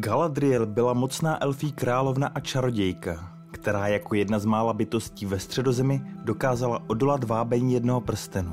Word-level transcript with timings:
Galadriel 0.00 0.66
byla 0.66 0.92
mocná 0.92 1.42
elfí 1.42 1.72
královna 1.72 2.26
a 2.34 2.40
čarodějka, 2.40 3.32
která 3.50 3.88
jako 3.88 4.14
jedna 4.14 4.38
z 4.38 4.44
mála 4.44 4.72
bytostí 4.72 5.26
ve 5.26 5.38
středozemi 5.38 6.02
dokázala 6.24 6.82
odolat 6.86 7.24
vábení 7.24 7.74
jednoho 7.74 8.00
prstenu. 8.00 8.52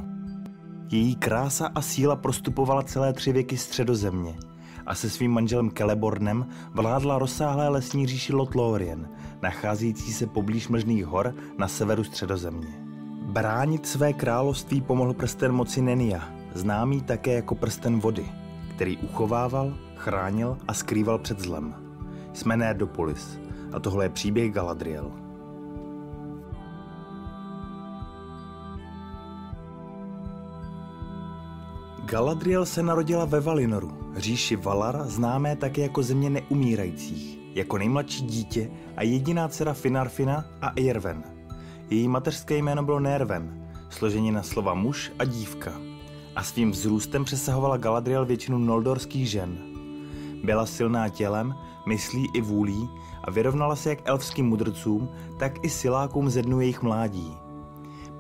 Její 0.91 1.15
krása 1.15 1.71
a 1.75 1.81
síla 1.81 2.15
prostupovala 2.15 2.83
celé 2.83 3.13
tři 3.13 3.31
věky 3.31 3.57
středozemě 3.57 4.37
a 4.85 4.95
se 4.95 5.09
svým 5.09 5.31
manželem 5.31 5.71
Celebornem 5.71 6.47
vládla 6.73 7.19
rozsáhlé 7.19 7.69
lesní 7.69 8.07
říši 8.07 8.33
Lothlórien, 8.33 9.09
nacházející 9.41 10.13
se 10.13 10.27
poblíž 10.27 10.67
Mlžných 10.67 11.05
hor 11.05 11.35
na 11.57 11.67
severu 11.67 12.03
středozemě. 12.03 12.73
Bránit 13.25 13.87
své 13.87 14.13
království 14.13 14.81
pomohl 14.81 15.13
prsten 15.13 15.51
moci 15.51 15.81
Nenia, 15.81 16.29
známý 16.53 17.01
také 17.01 17.33
jako 17.33 17.55
prsten 17.55 17.99
vody, 17.99 18.25
který 18.75 18.97
uchovával, 18.97 19.73
chránil 19.95 20.57
a 20.67 20.73
skrýval 20.73 21.19
před 21.19 21.39
zlem. 21.39 21.75
Jsme 22.33 22.57
Nerdopolis 22.57 23.39
a 23.73 23.79
tohle 23.79 24.05
je 24.05 24.09
příběh 24.09 24.51
Galadriel. 24.51 25.11
Galadriel 32.05 32.65
se 32.65 32.83
narodila 32.83 33.25
ve 33.25 33.39
Valinoru, 33.39 33.91
říši 34.17 34.55
Valar, 34.55 35.03
známé 35.05 35.55
také 35.55 35.81
jako 35.81 36.03
země 36.03 36.29
neumírajících, 36.29 37.39
jako 37.55 37.77
nejmladší 37.77 38.25
dítě 38.25 38.71
a 38.97 39.03
jediná 39.03 39.47
dcera 39.47 39.73
Finarfina 39.73 40.45
a 40.61 40.71
Eirven. 40.75 41.23
Její 41.89 42.07
mateřské 42.07 42.57
jméno 42.57 42.83
bylo 42.83 42.99
Nerven, 42.99 43.67
složení 43.89 44.31
na 44.31 44.43
slova 44.43 44.73
muž 44.73 45.11
a 45.19 45.25
dívka. 45.25 45.71
A 46.35 46.43
svým 46.43 46.71
vzrůstem 46.71 47.25
přesahovala 47.25 47.77
Galadriel 47.77 48.25
většinu 48.25 48.57
noldorských 48.57 49.29
žen. 49.29 49.74
Byla 50.43 50.65
silná 50.65 51.09
tělem, 51.09 51.55
myslí 51.85 52.29
i 52.33 52.41
vůlí 52.41 52.89
a 53.23 53.31
vyrovnala 53.31 53.75
se 53.75 53.89
jak 53.89 53.99
elfským 54.05 54.45
mudrcům, 54.45 55.09
tak 55.39 55.65
i 55.65 55.69
silákům 55.69 56.29
ze 56.29 56.41
dnu 56.41 56.61
jejich 56.61 56.81
mládí. 56.81 57.37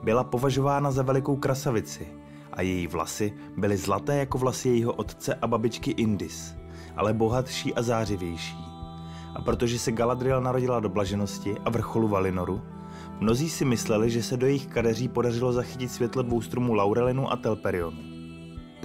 Byla 0.03 0.23
považována 0.23 0.91
za 0.91 1.03
velikou 1.03 1.35
krasavici 1.35 2.07
a 2.53 2.61
její 2.61 2.87
vlasy 2.87 3.33
byly 3.57 3.77
zlaté 3.77 4.15
jako 4.15 4.37
vlasy 4.37 4.69
jejího 4.69 4.93
otce 4.93 5.35
a 5.35 5.47
babičky 5.47 5.91
Indis, 5.91 6.55
ale 6.95 7.13
bohatší 7.13 7.73
a 7.73 7.81
zářivější. 7.81 8.57
A 9.35 9.41
protože 9.41 9.79
se 9.79 9.91
Galadriel 9.91 10.41
narodila 10.41 10.79
do 10.79 10.89
blaženosti 10.89 11.55
a 11.65 11.69
vrcholu 11.69 12.07
Valinoru, 12.07 12.61
mnozí 13.19 13.49
si 13.49 13.65
mysleli, 13.65 14.09
že 14.09 14.23
se 14.23 14.37
do 14.37 14.45
jejich 14.45 14.67
kadeří 14.67 15.07
podařilo 15.07 15.53
zachytit 15.53 15.91
světlo 15.91 16.21
dvou 16.21 16.41
stromů 16.41 16.73
Laurelinu 16.73 17.31
a 17.31 17.35
Telperionu. 17.35 18.14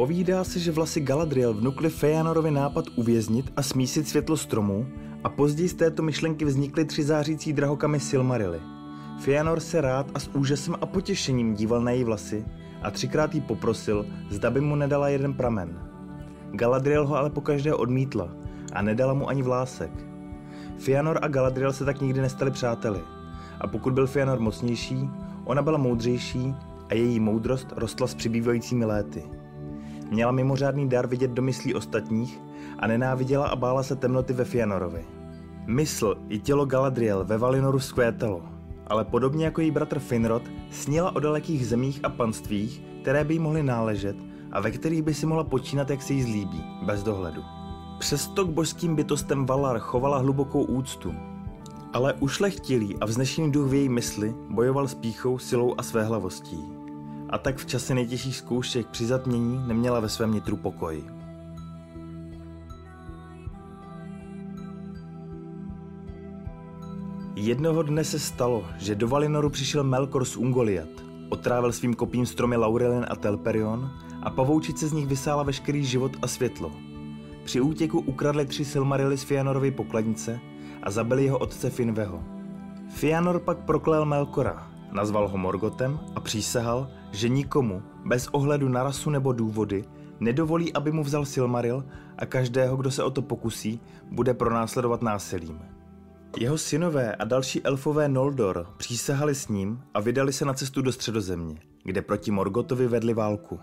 Povídá 0.00 0.44
se, 0.44 0.58
že 0.58 0.72
vlasy 0.72 1.00
Galadriel 1.00 1.54
vnukly 1.54 1.90
Feanorovi 1.90 2.50
nápad 2.50 2.84
uvěznit 2.96 3.52
a 3.56 3.62
smísit 3.62 4.08
světlo 4.08 4.36
stromů 4.36 4.86
a 5.24 5.28
později 5.28 5.68
z 5.68 5.74
této 5.74 6.02
myšlenky 6.02 6.44
vznikly 6.44 6.84
tři 6.84 7.02
zářící 7.02 7.52
drahokamy 7.52 8.00
Silmarily. 8.00 8.60
Fëanor 9.24 9.58
se 9.58 9.80
rád 9.80 10.06
a 10.14 10.18
s 10.18 10.30
úžasem 10.34 10.76
a 10.80 10.86
potěšením 10.86 11.54
díval 11.54 11.80
na 11.80 11.90
její 11.90 12.04
vlasy 12.04 12.44
a 12.82 12.90
třikrát 12.90 13.34
jí 13.34 13.40
poprosil, 13.40 14.06
zda 14.30 14.50
by 14.50 14.60
mu 14.60 14.76
nedala 14.76 15.08
jeden 15.08 15.34
pramen. 15.34 15.78
Galadriel 16.50 17.06
ho 17.06 17.16
ale 17.16 17.30
pokaždé 17.30 17.74
odmítla 17.74 18.28
a 18.72 18.82
nedala 18.82 19.14
mu 19.14 19.28
ani 19.28 19.42
vlásek. 19.42 19.90
Fëanor 20.78 21.18
a 21.22 21.28
Galadriel 21.28 21.72
se 21.72 21.84
tak 21.84 22.00
nikdy 22.00 22.20
nestali 22.20 22.50
přáteli. 22.50 23.00
A 23.60 23.66
pokud 23.66 23.92
byl 23.92 24.06
Fëanor 24.06 24.38
mocnější, 24.38 25.10
ona 25.44 25.62
byla 25.62 25.78
moudřejší 25.78 26.54
a 26.88 26.94
její 26.94 27.20
moudrost 27.20 27.72
rostla 27.76 28.06
s 28.06 28.14
přibývajícími 28.14 28.84
léty. 28.84 29.39
Měla 30.10 30.32
mimořádný 30.32 30.88
dar 30.88 31.06
vidět 31.06 31.30
do 31.30 31.42
myslí 31.42 31.74
ostatních 31.74 32.40
a 32.78 32.86
nenáviděla 32.86 33.46
a 33.46 33.56
bála 33.56 33.82
se 33.82 33.96
temnoty 33.96 34.32
ve 34.32 34.44
Fianorovi. 34.44 35.04
Mysl 35.66 36.16
i 36.28 36.38
tělo 36.38 36.66
Galadriel 36.66 37.24
ve 37.24 37.38
Valinoru 37.38 37.80
skvétalo, 37.80 38.42
ale 38.86 39.04
podobně 39.04 39.44
jako 39.44 39.60
její 39.60 39.70
bratr 39.70 39.98
Finrod 39.98 40.42
snila 40.70 41.16
o 41.16 41.20
dalekých 41.20 41.66
zemích 41.66 42.00
a 42.02 42.08
panstvích, 42.08 42.82
které 43.02 43.24
by 43.24 43.34
jí 43.34 43.40
mohly 43.40 43.62
náležet 43.62 44.16
a 44.52 44.60
ve 44.60 44.70
kterých 44.70 45.02
by 45.02 45.14
si 45.14 45.26
mohla 45.26 45.44
počínat, 45.44 45.90
jak 45.90 46.02
se 46.02 46.12
jí 46.12 46.22
zlíbí, 46.22 46.64
bez 46.82 47.02
dohledu. 47.02 47.42
Přesto 47.98 48.44
k 48.44 48.50
božským 48.50 48.96
bytostem 48.96 49.46
Valar 49.46 49.78
chovala 49.78 50.18
hlubokou 50.18 50.62
úctu, 50.62 51.14
ale 51.92 52.14
ušlechtilý 52.14 52.96
a 53.00 53.06
vznešený 53.06 53.52
duch 53.52 53.68
v 53.70 53.74
její 53.74 53.88
mysli 53.88 54.34
bojoval 54.48 54.88
s 54.88 54.94
píchou, 54.94 55.38
silou 55.38 55.74
a 55.78 55.82
svéhlavostí. 55.82 56.79
A 57.30 57.38
tak 57.38 57.56
v 57.56 57.66
čase 57.66 57.94
nejtěžších 57.94 58.36
zkoušek 58.36 58.86
při 58.86 59.06
zatmění 59.06 59.62
neměla 59.66 60.00
ve 60.00 60.08
svém 60.08 60.32
nitru 60.32 60.56
pokoj. 60.56 61.04
Jednoho 67.36 67.82
dne 67.82 68.04
se 68.04 68.18
stalo, 68.18 68.64
že 68.78 68.94
do 68.94 69.08
Valinoru 69.08 69.50
přišel 69.50 69.84
Melkor 69.84 70.24
z 70.24 70.36
Ungoliat. 70.36 70.88
Otrávil 71.28 71.72
svým 71.72 71.94
kopím 71.94 72.26
stromy 72.26 72.56
Laurelin 72.56 73.06
a 73.08 73.16
Telperion 73.16 73.90
a 74.22 74.30
pavoučice 74.30 74.88
z 74.88 74.92
nich 74.92 75.06
vysála 75.06 75.42
veškerý 75.42 75.84
život 75.84 76.12
a 76.22 76.26
světlo. 76.26 76.72
Při 77.44 77.60
útěku 77.60 78.00
ukradli 78.00 78.46
tři 78.46 78.64
Silmarily 78.64 79.18
z 79.18 79.22
Fianorovy 79.22 79.70
pokladnice 79.70 80.40
a 80.82 80.90
zabili 80.90 81.24
jeho 81.24 81.38
otce 81.38 81.70
Finveho. 81.70 82.22
Fianor 82.88 83.40
pak 83.40 83.58
proklel 83.58 84.04
Melkora, 84.04 84.70
nazval 84.92 85.28
ho 85.28 85.38
Morgotem 85.38 86.00
a 86.14 86.20
přísahal, 86.20 86.88
že 87.10 87.28
nikomu, 87.28 87.82
bez 88.04 88.28
ohledu 88.32 88.68
na 88.68 88.82
rasu 88.82 89.10
nebo 89.10 89.32
důvody, 89.32 89.84
nedovolí, 90.20 90.72
aby 90.72 90.92
mu 90.92 91.04
vzal 91.04 91.24
Silmaril 91.24 91.84
a 92.18 92.26
každého, 92.26 92.76
kdo 92.76 92.90
se 92.90 93.02
o 93.02 93.10
to 93.10 93.22
pokusí, 93.22 93.80
bude 94.10 94.34
pronásledovat 94.34 95.02
násilím. 95.02 95.60
Jeho 96.38 96.58
synové 96.58 97.14
a 97.16 97.24
další 97.24 97.62
elfové 97.64 98.08
Noldor 98.08 98.66
přísahali 98.76 99.34
s 99.34 99.48
ním 99.48 99.80
a 99.94 100.00
vydali 100.00 100.32
se 100.32 100.44
na 100.44 100.54
cestu 100.54 100.82
do 100.82 100.92
středozemě, 100.92 101.56
kde 101.84 102.02
proti 102.02 102.30
Morgotovi 102.30 102.88
vedli 102.88 103.14
válku. 103.14 103.60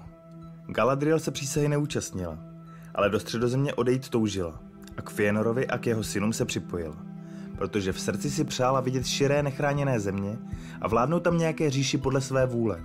Galadriel 0.67 1.19
se 1.19 1.31
přísahy 1.31 1.69
neúčastnila, 1.69 2.37
ale 2.95 3.09
do 3.09 3.19
středozemě 3.19 3.73
odejít 3.73 4.09
toužila 4.09 4.59
a 4.97 5.01
k 5.01 5.11
Fëanorovi 5.11 5.65
a 5.69 5.77
k 5.77 5.87
jeho 5.87 6.03
synům 6.03 6.33
se 6.33 6.45
připojila, 6.45 6.97
protože 7.57 7.93
v 7.93 7.99
srdci 7.99 8.31
si 8.31 8.43
přála 8.43 8.81
vidět 8.81 9.05
širé 9.05 9.43
nechráněné 9.43 9.99
země 9.99 10.37
a 10.81 10.87
vládnout 10.87 11.19
tam 11.19 11.37
nějaké 11.37 11.69
říši 11.69 11.97
podle 11.97 12.21
své 12.21 12.45
vůle. 12.45 12.83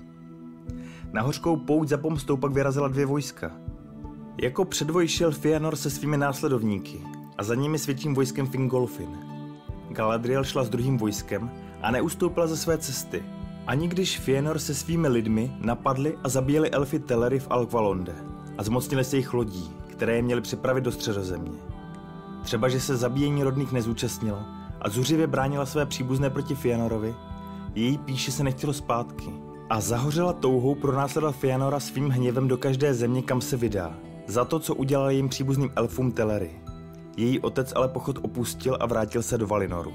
Na 1.12 1.22
hořkou 1.22 1.56
pouť 1.56 1.88
za 1.88 1.98
pomstou 1.98 2.36
pak 2.36 2.52
vyrazila 2.52 2.88
dvě 2.88 3.06
vojska. 3.06 3.50
Jako 4.42 4.64
předvoj 4.64 5.08
šel 5.08 5.30
Fëanor 5.30 5.74
se 5.74 5.90
svými 5.90 6.16
následovníky 6.16 7.00
a 7.38 7.42
za 7.44 7.54
nimi 7.54 7.78
s 7.78 7.86
větším 7.86 8.14
vojskem 8.14 8.46
Fingolfin– 8.46 9.18
Galadriel 9.92 10.44
šla 10.44 10.64
s 10.64 10.68
druhým 10.68 10.98
vojskem 10.98 11.50
a 11.82 11.90
neustoupila 11.90 12.46
ze 12.46 12.56
své 12.56 12.78
cesty. 12.78 13.22
Ani 13.66 13.88
když 13.88 14.20
Fëanor 14.20 14.56
se 14.56 14.74
svými 14.74 15.08
lidmi 15.08 15.56
napadli 15.58 16.18
a 16.24 16.28
zabíjeli 16.28 16.70
elfy 16.70 16.98
Telery 16.98 17.38
v 17.38 17.50
Alkvalonde 17.50 18.14
a 18.58 18.62
zmocnili 18.62 19.04
se 19.04 19.16
jejich 19.16 19.34
lodí, 19.34 19.70
které 19.86 20.16
je 20.16 20.22
měli 20.22 20.40
přepravit 20.40 20.84
do 20.84 20.92
středozemě. 20.92 21.58
Třeba, 22.42 22.68
že 22.68 22.80
se 22.80 22.96
zabíjení 22.96 23.42
rodných 23.42 23.72
nezúčastnila 23.72 24.46
a 24.80 24.88
zuřivě 24.88 25.26
bránila 25.26 25.66
své 25.66 25.86
příbuzné 25.86 26.30
proti 26.30 26.54
Fëanorovi, 26.54 27.14
její 27.74 27.98
píše 27.98 28.32
se 28.32 28.44
nechtělo 28.44 28.72
zpátky 28.72 29.32
a 29.70 29.80
zahořela 29.80 30.32
touhou 30.32 30.74
pronásledovat 30.74 31.36
Fëanora 31.36 31.78
svým 31.80 32.08
hněvem 32.08 32.48
do 32.48 32.56
každé 32.56 32.94
země, 32.94 33.22
kam 33.22 33.40
se 33.40 33.56
vydá, 33.56 33.94
za 34.26 34.44
to, 34.44 34.58
co 34.58 34.74
udělal 34.74 35.10
jejím 35.10 35.28
příbuzným 35.28 35.70
elfům 35.76 36.12
Telery. 36.12 36.50
Její 37.16 37.40
otec 37.40 37.72
ale 37.76 37.88
pochod 37.88 38.18
opustil 38.22 38.76
a 38.80 38.86
vrátil 38.86 39.22
se 39.22 39.38
do 39.38 39.46
Valinoru. 39.46 39.92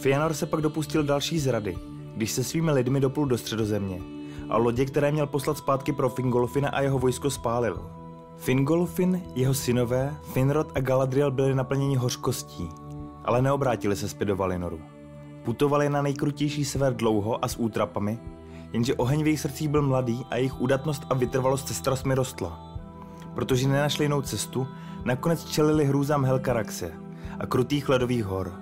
Fëanor 0.00 0.32
se 0.32 0.46
pak 0.46 0.60
dopustil 0.60 1.02
další 1.02 1.38
zrady, 1.38 1.78
když 2.16 2.32
se 2.32 2.44
svými 2.44 2.70
lidmi 2.70 3.00
doplul 3.00 3.26
do 3.26 3.38
středozemě 3.38 4.00
a 4.48 4.56
lodě, 4.56 4.84
které 4.84 5.12
měl 5.12 5.26
poslat 5.26 5.58
zpátky 5.58 5.92
pro 5.92 6.08
Fingolfina 6.08 6.68
a 6.68 6.80
jeho 6.80 6.98
vojsko 6.98 7.30
spálil. 7.30 7.90
Fingolfin, 8.36 9.22
jeho 9.34 9.54
synové, 9.54 10.14
Finrod 10.32 10.72
a 10.74 10.80
Galadriel 10.80 11.30
byli 11.30 11.54
naplněni 11.54 11.96
hořkostí, 11.96 12.68
ale 13.24 13.42
neobrátili 13.42 13.96
se 13.96 14.08
zpět 14.08 14.26
do 14.26 14.36
Valinoru. 14.36 14.80
Putovali 15.44 15.88
na 15.88 16.02
nejkrutější 16.02 16.64
sever 16.64 16.96
dlouho 16.96 17.44
a 17.44 17.48
s 17.48 17.56
útrapami, 17.58 18.18
jenže 18.72 18.94
oheň 18.94 19.22
v 19.22 19.26
jejich 19.26 19.40
srdcích 19.40 19.68
byl 19.68 19.82
mladý 19.82 20.26
a 20.30 20.36
jejich 20.36 20.60
udatnost 20.60 21.06
a 21.10 21.14
vytrvalost 21.14 21.68
se 21.68 21.74
strastmi 21.74 22.14
rostla. 22.14 22.78
Protože 23.34 23.68
nenašli 23.68 24.04
jinou 24.04 24.22
cestu, 24.22 24.66
nakonec 25.04 25.44
čelili 25.44 25.84
hrůzám 25.84 26.24
Helkaraxe 26.24 26.92
a 27.38 27.46
krutých 27.46 27.88
ledových 27.88 28.24
hor. 28.24 28.54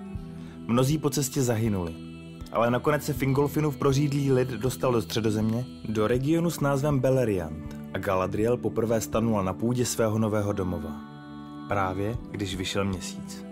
Mnozí 0.67 0.97
po 0.97 1.09
cestě 1.09 1.41
zahynuli, 1.41 1.95
ale 2.51 2.71
nakonec 2.71 3.03
se 3.03 3.13
Fingolfinův 3.13 3.77
prořídlý 3.77 4.31
lid 4.31 4.49
dostal 4.49 4.91
do 4.91 5.01
středozemě, 5.01 5.65
do 5.89 6.07
regionu 6.07 6.49
s 6.49 6.59
názvem 6.59 6.99
Beleriand 6.99 7.75
a 7.93 7.97
Galadriel 7.97 8.57
poprvé 8.57 9.01
stanula 9.01 9.43
na 9.43 9.53
půdě 9.53 9.85
svého 9.85 10.19
nového 10.19 10.53
domova. 10.53 10.91
Právě 11.67 12.17
když 12.31 12.55
vyšel 12.55 12.85
měsíc. 12.85 13.48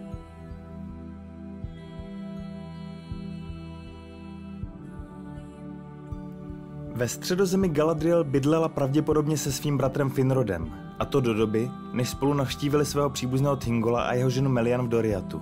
Ve 6.98 7.08
středozemi 7.08 7.70
Galadriel 7.70 8.24
bydlela 8.24 8.70
pravděpodobně 8.70 9.38
se 9.38 9.52
svým 9.52 9.78
bratrem 9.78 10.10
Finrodem, 10.10 10.72
a 11.00 11.06
to 11.06 11.22
do 11.22 11.34
doby, 11.34 11.72
než 11.94 12.10
spolu 12.10 12.34
navštívili 12.34 12.86
svého 12.86 13.10
příbuzného 13.10 13.56
Tingola 13.56 14.02
a 14.02 14.14
jeho 14.14 14.30
ženu 14.30 14.50
Melian 14.50 14.86
v 14.86 14.90
Doriatu. 14.90 15.42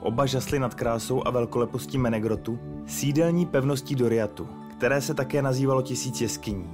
Oba 0.00 0.26
žasli 0.26 0.58
nad 0.58 0.74
krásou 0.74 1.26
a 1.26 1.30
velkolepostí 1.30 1.98
Menegrotu, 1.98 2.58
sídelní 2.86 3.46
pevností 3.46 3.94
Doriatu, 3.94 4.48
které 4.76 5.00
se 5.00 5.14
také 5.14 5.42
nazývalo 5.42 5.82
tisíc 5.82 6.20
jeskyní. 6.20 6.70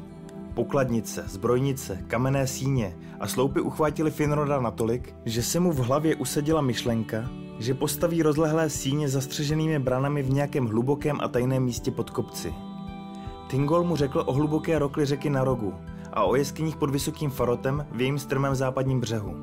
Pokladnice, 0.55 1.25
zbrojnice, 1.29 1.99
kamenné 2.07 2.47
síně 2.47 2.97
a 3.21 3.27
sloupy 3.27 3.61
uchvátili 3.61 4.11
Finroda 4.11 4.61
natolik, 4.61 5.15
že 5.25 5.43
se 5.43 5.61
mu 5.61 5.73
v 5.73 5.79
hlavě 5.79 6.17
usadila 6.17 6.61
myšlenka, 6.61 7.31
že 7.59 7.75
postaví 7.75 8.23
rozlehlé 8.23 8.71
síně 8.71 9.09
zastřeženými 9.09 9.79
branami 9.79 10.23
v 10.23 10.31
nějakém 10.31 10.67
hlubokém 10.67 11.19
a 11.21 11.29
tajném 11.29 11.63
místě 11.63 11.91
pod 11.91 12.11
kopci. 12.11 12.55
Tingol 13.51 13.85
mu 13.85 13.97
řekl 13.97 14.23
o 14.27 14.33
hluboké 14.33 14.79
rokli 14.79 15.07
řeky 15.07 15.31
na 15.31 15.45
rogu 15.45 15.75
a 16.13 16.25
o 16.25 16.35
jeskyních 16.35 16.77
pod 16.77 16.91
vysokým 16.91 17.31
farotem 17.31 17.87
v 17.93 18.01
jejím 18.01 18.19
strmém 18.19 18.55
západním 18.55 19.01
břehu. 19.01 19.37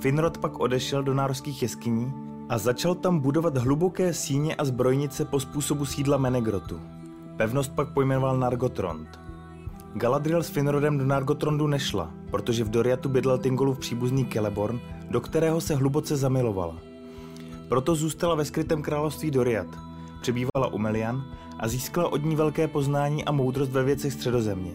Finrod 0.00 0.38
pak 0.38 0.58
odešel 0.60 1.02
do 1.02 1.14
národských 1.14 1.62
jeskyní 1.62 2.12
a 2.48 2.58
začal 2.58 2.94
tam 2.94 3.18
budovat 3.18 3.56
hluboké 3.56 4.14
síně 4.14 4.54
a 4.54 4.64
zbrojnice 4.64 5.24
po 5.24 5.40
způsobu 5.40 5.84
sídla 5.84 6.16
Menegrotu. 6.16 6.80
Pevnost 7.36 7.72
pak 7.72 7.88
pojmenoval 7.88 8.38
Nargotrond. 8.38 9.20
Galadriel 9.94 10.42
s 10.42 10.48
Finrodem 10.48 10.98
do 10.98 11.04
Nargotrondu 11.04 11.66
nešla, 11.66 12.10
protože 12.30 12.64
v 12.64 12.70
Doriatu 12.70 13.08
bydlel 13.08 13.38
Tingolův 13.38 13.78
příbuzný 13.78 14.26
Celeborn, 14.26 14.80
do 15.10 15.20
kterého 15.20 15.60
se 15.60 15.74
hluboce 15.74 16.16
zamilovala. 16.16 16.76
Proto 17.68 17.94
zůstala 17.94 18.34
ve 18.34 18.44
skrytém 18.44 18.82
království 18.82 19.30
Doriat, 19.30 19.66
přebývala 20.20 20.72
u 20.72 20.78
Melian 20.78 21.24
a 21.60 21.68
získala 21.68 22.12
od 22.12 22.24
ní 22.24 22.36
velké 22.36 22.68
poznání 22.68 23.24
a 23.24 23.32
moudrost 23.32 23.72
ve 23.72 23.84
věcech 23.84 24.12
středozemě. 24.12 24.72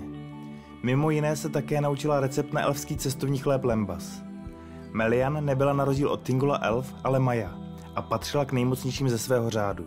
Mimo 0.83 1.09
jiné 1.09 1.35
se 1.35 1.49
také 1.49 1.81
naučila 1.81 2.19
recept 2.19 2.53
na 2.53 2.61
elfský 2.61 2.97
cestovní 2.97 3.37
chléb 3.37 3.63
Lembas. 3.63 4.23
Melian 4.91 5.45
nebyla 5.45 5.73
na 5.73 5.85
rozdíl 5.85 6.09
od 6.09 6.23
Tingola 6.23 6.59
elf, 6.61 6.95
ale 7.03 7.19
Maja 7.19 7.55
a 7.95 8.01
patřila 8.01 8.45
k 8.45 8.51
nejmocnějším 8.51 9.09
ze 9.09 9.17
svého 9.17 9.49
řádu. 9.49 9.85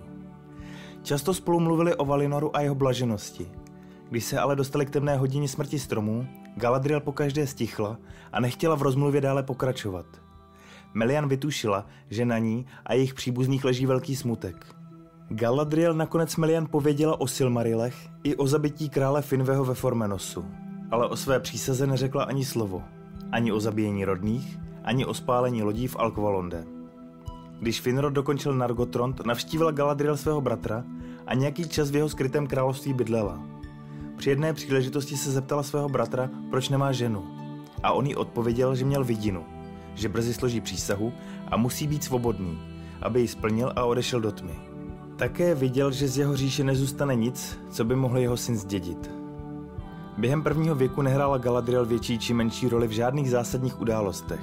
Často 1.03 1.35
spolu 1.35 1.61
mluvili 1.61 1.95
o 1.95 2.05
Valinoru 2.05 2.56
a 2.56 2.61
jeho 2.61 2.75
blaženosti. 2.75 3.50
Když 4.11 4.25
se 4.25 4.39
ale 4.39 4.56
dostali 4.56 4.87
k 4.87 4.91
temné 4.91 5.17
hodině 5.17 5.49
smrti 5.49 5.79
stromů, 5.79 6.27
Galadriel 6.56 7.00
pokaždé 7.00 7.47
stichla 7.47 7.99
a 8.33 8.41
nechtěla 8.41 8.77
v 8.77 8.83
rozmluvě 8.83 9.21
dále 9.21 9.43
pokračovat. 9.43 10.06
Melian 10.95 11.29
vytušila, 11.29 11.87
že 12.11 12.25
na 12.25 12.39
ní 12.39 12.67
a 12.87 12.95
jejich 12.95 13.15
příbuzných 13.15 13.65
leží 13.65 13.87
velký 13.87 14.17
smutek. 14.17 14.77
Galadriel 15.30 15.94
nakonec 15.94 16.36
Melian 16.36 16.66
pověděla 16.70 17.20
o 17.20 17.26
Silmarilech 17.26 18.08
i 18.25 18.36
o 18.36 18.46
zabití 18.46 18.88
krále 18.88 19.22
Finveho 19.22 19.64
ve 19.64 19.75
Formenosu, 19.75 20.44
ale 20.90 21.08
o 21.08 21.16
své 21.16 21.40
přísaze 21.40 21.86
neřekla 21.86 22.25
ani 22.25 22.44
slovo. 22.44 22.82
Ani 23.32 23.52
o 23.52 23.60
zabíjení 23.60 24.04
rodných, 24.04 24.58
ani 24.84 25.06
o 25.06 25.14
spálení 25.14 25.62
lodí 25.62 25.86
v 25.86 25.96
Alkvalonde. 25.98 26.64
Když 27.60 27.80
Finrod 27.80 28.12
dokončil 28.12 28.54
Nargotrond, 28.54 29.26
navštívila 29.26 29.70
Galadriel 29.70 30.16
svého 30.16 30.40
bratra 30.40 30.84
a 31.26 31.34
nějaký 31.34 31.69
čas 31.69 31.90
v 31.90 31.96
jeho 31.96 32.08
skrytém 32.08 32.46
království 32.46 32.92
bydlela. 32.92 33.42
Při 34.16 34.30
jedné 34.30 34.52
příležitosti 34.52 35.16
se 35.16 35.30
zeptala 35.30 35.62
svého 35.62 35.88
bratra, 35.88 36.30
proč 36.50 36.69
nemá 36.69 36.92
ženu. 36.92 37.25
A 37.82 37.92
on 37.92 38.06
jí 38.06 38.16
odpověděl, 38.16 38.75
že 38.75 38.84
měl 38.84 39.04
vidinu, 39.04 39.44
že 39.94 40.08
brzy 40.08 40.34
složí 40.34 40.60
přísahu 40.60 41.12
a 41.48 41.56
musí 41.56 41.86
být 41.86 42.04
svobodný, 42.04 42.58
aby 43.02 43.20
ji 43.20 43.28
splnil 43.28 43.72
a 43.76 43.84
odešel 43.84 44.20
do 44.20 44.32
tmy. 44.32 44.68
Také 45.19 45.55
viděl, 45.55 45.93
že 45.93 46.09
z 46.09 46.19
jeho 46.19 46.37
říše 46.37 46.65
nezůstane 46.65 47.17
nic, 47.17 47.59
co 47.70 47.85
by 47.85 47.97
mohl 47.97 48.19
jeho 48.19 48.37
syn 48.37 48.56
zdědit. 48.56 49.11
Během 50.19 50.43
prvního 50.43 50.75
věku 50.75 51.03
nehrála 51.03 51.38
Galadriel 51.38 51.87
větší 51.87 52.19
či 52.19 52.35
menší 52.35 52.69
roli 52.69 52.87
v 52.88 52.91
žádných 52.91 53.31
zásadních 53.31 53.81
událostech. 53.81 54.41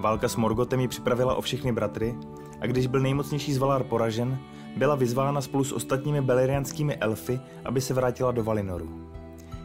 Válka 0.00 0.28
s 0.28 0.36
Morgotem 0.36 0.80
ji 0.80 0.88
připravila 0.88 1.34
o 1.34 1.40
všechny 1.40 1.72
bratry 1.72 2.18
a 2.60 2.66
když 2.66 2.86
byl 2.86 3.00
nejmocnější 3.00 3.54
z 3.54 3.58
Valar 3.58 3.84
poražen, 3.84 4.38
byla 4.76 4.94
vyzvána 4.94 5.40
spolu 5.40 5.64
s 5.64 5.72
ostatními 5.72 6.22
belerianskými 6.22 6.96
elfy, 6.96 7.40
aby 7.64 7.80
se 7.80 7.94
vrátila 7.94 8.32
do 8.32 8.44
Valinoru. 8.44 8.88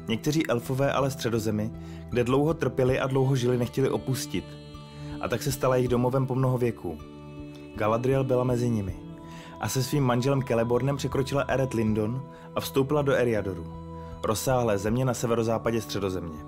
Někteří 0.08 0.48
elfové 0.50 0.92
ale 0.94 1.12
středozemi, 1.12 1.72
kde 2.10 2.24
dlouho 2.24 2.54
trpěli 2.54 3.00
a 3.00 3.08
dlouho 3.08 3.36
žili, 3.36 3.58
nechtěli 3.58 3.90
opustit. 3.90 4.46
A 5.22 5.28
tak 5.28 5.44
se 5.44 5.52
stala 5.52 5.76
jejich 5.76 5.90
domovem 5.90 6.28
po 6.28 6.36
mnoho 6.36 6.58
věků. 6.58 6.98
Galadriel 7.76 8.24
byla 8.24 8.44
mezi 8.44 8.70
nimi. 8.70 9.09
A 9.60 9.70
se 9.70 9.84
svým 9.84 10.04
manželem 10.04 10.44
Celebornem 10.44 10.98
překročila 10.98 11.42
Eret 11.42 11.74
Lindon 11.74 12.22
a 12.56 12.60
vstoupila 12.60 13.02
do 13.02 13.14
Eriadoru, 13.14 13.74
rozsáhlé 14.24 14.78
země 14.78 15.06
na 15.06 15.14
severozápadě 15.14 15.82
středozemě. 15.82 16.40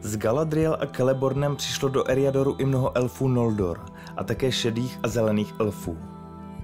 S 0.00 0.16
Galadriel 0.16 0.76
a 0.80 0.86
Celebornem 0.86 1.56
přišlo 1.56 1.88
do 1.88 2.10
Eriadoru 2.10 2.56
i 2.58 2.64
mnoho 2.64 2.96
elfů 2.96 3.28
Noldor 3.28 3.80
a 4.16 4.24
také 4.24 4.52
šedých 4.52 4.98
a 5.02 5.08
zelených 5.08 5.54
elfů. 5.58 5.98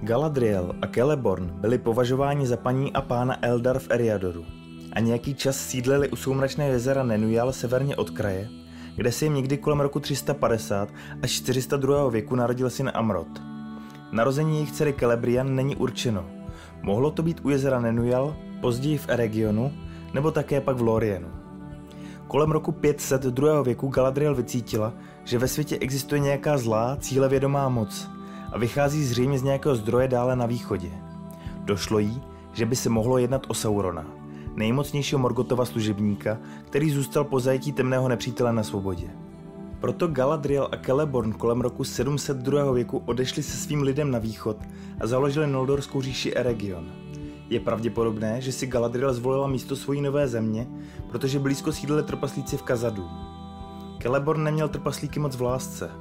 Galadriel 0.01 0.75
a 0.81 0.87
Celeborn 0.87 1.49
byli 1.53 1.77
považováni 1.77 2.47
za 2.47 2.57
paní 2.57 2.93
a 2.93 3.01
pána 3.01 3.45
Eldar 3.45 3.79
v 3.79 3.87
Eriadoru 3.91 4.45
a 4.93 4.99
nějaký 4.99 5.35
čas 5.35 5.57
sídlili 5.57 6.09
u 6.09 6.15
soumračné 6.15 6.67
jezera 6.67 7.03
Nenujal 7.03 7.53
severně 7.53 7.95
od 7.95 8.09
kraje, 8.09 8.49
kde 8.99 9.11
se 9.11 9.25
jim 9.25 9.33
někdy 9.33 9.57
kolem 9.57 9.79
roku 9.79 9.99
350 9.99 10.89
až 11.21 11.31
402. 11.31 12.09
věku 12.09 12.35
narodil 12.35 12.69
syn 12.69 12.91
Amrod. 12.93 13.27
Narození 14.11 14.53
jejich 14.53 14.71
dcery 14.71 14.93
Celebrian 14.99 15.55
není 15.55 15.75
určeno. 15.75 16.25
Mohlo 16.81 17.11
to 17.11 17.23
být 17.23 17.39
u 17.43 17.49
jezera 17.49 17.79
Nenujal, 17.79 18.35
později 18.61 18.97
v 18.97 19.09
Eregionu, 19.09 19.71
nebo 20.13 20.31
také 20.31 20.61
pak 20.61 20.77
v 20.77 20.81
Lorienu. 20.81 21.27
Kolem 22.27 22.51
roku 22.51 22.71
500 22.71 23.21
druhého 23.21 23.63
věku 23.63 23.87
Galadriel 23.87 24.35
vycítila, 24.35 24.93
že 25.23 25.37
ve 25.37 25.47
světě 25.47 25.77
existuje 25.81 26.19
nějaká 26.19 26.57
zlá, 26.57 26.97
cílevědomá 26.99 27.69
moc 27.69 28.09
a 28.51 28.57
vychází 28.57 29.03
zřejmě 29.03 29.39
z 29.39 29.43
nějakého 29.43 29.75
zdroje 29.75 30.07
dále 30.07 30.35
na 30.35 30.45
východě. 30.45 30.91
Došlo 31.63 31.99
jí, 31.99 32.21
že 32.53 32.65
by 32.65 32.75
se 32.75 32.89
mohlo 32.89 33.17
jednat 33.17 33.45
o 33.47 33.53
Saurona, 33.53 34.05
nejmocnějšího 34.59 35.19
Morgotova 35.19 35.65
služebníka, 35.65 36.37
který 36.65 36.91
zůstal 36.91 37.23
po 37.23 37.39
zajetí 37.39 37.71
temného 37.71 38.07
nepřítele 38.07 38.53
na 38.53 38.63
svobodě. 38.63 39.07
Proto 39.79 40.07
Galadriel 40.07 40.69
a 40.71 40.77
Celeborn 40.85 41.33
kolem 41.33 41.61
roku 41.61 41.83
702. 41.83 42.71
věku 42.71 43.03
odešli 43.05 43.43
se 43.43 43.57
svým 43.57 43.81
lidem 43.81 44.11
na 44.11 44.19
východ 44.19 44.57
a 45.01 45.07
založili 45.07 45.47
Noldorskou 45.47 46.01
říši 46.01 46.35
Eregion– 46.35 46.91
je 47.49 47.59
pravděpodobné, 47.59 48.41
že 48.41 48.51
si 48.51 48.67
Galadriel 48.67 49.13
zvolila 49.13 49.47
místo 49.47 49.75
svojí 49.75 50.01
nové 50.01 50.27
země, 50.27 50.67
protože 51.09 51.39
blízko 51.39 51.71
sídlili 51.71 52.03
trpaslíci 52.03 52.57
v 52.57 52.61
Kazadu. 52.61 53.09
Celeborn 54.01 54.43
neměl 54.43 54.69
trpaslíky 54.69 55.19
moc 55.19 55.35
v 55.35 55.41
lásce, 55.41 55.91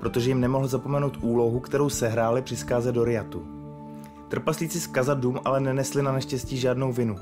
protože 0.00 0.30
jim 0.30 0.40
nemohl 0.40 0.66
zapomenout 0.66 1.18
úlohu, 1.20 1.60
kterou 1.60 1.88
sehráli 1.88 2.42
při 2.42 2.56
zkáze 2.56 2.92
do 2.92 3.04
Riatu. 3.04 3.46
Trpaslíci 4.28 4.80
z 4.80 4.86
Kazadum 4.86 5.40
ale 5.44 5.60
nenesli 5.60 6.02
na 6.02 6.12
neštěstí 6.12 6.56
žádnou 6.56 6.92
vinu. 6.92 7.16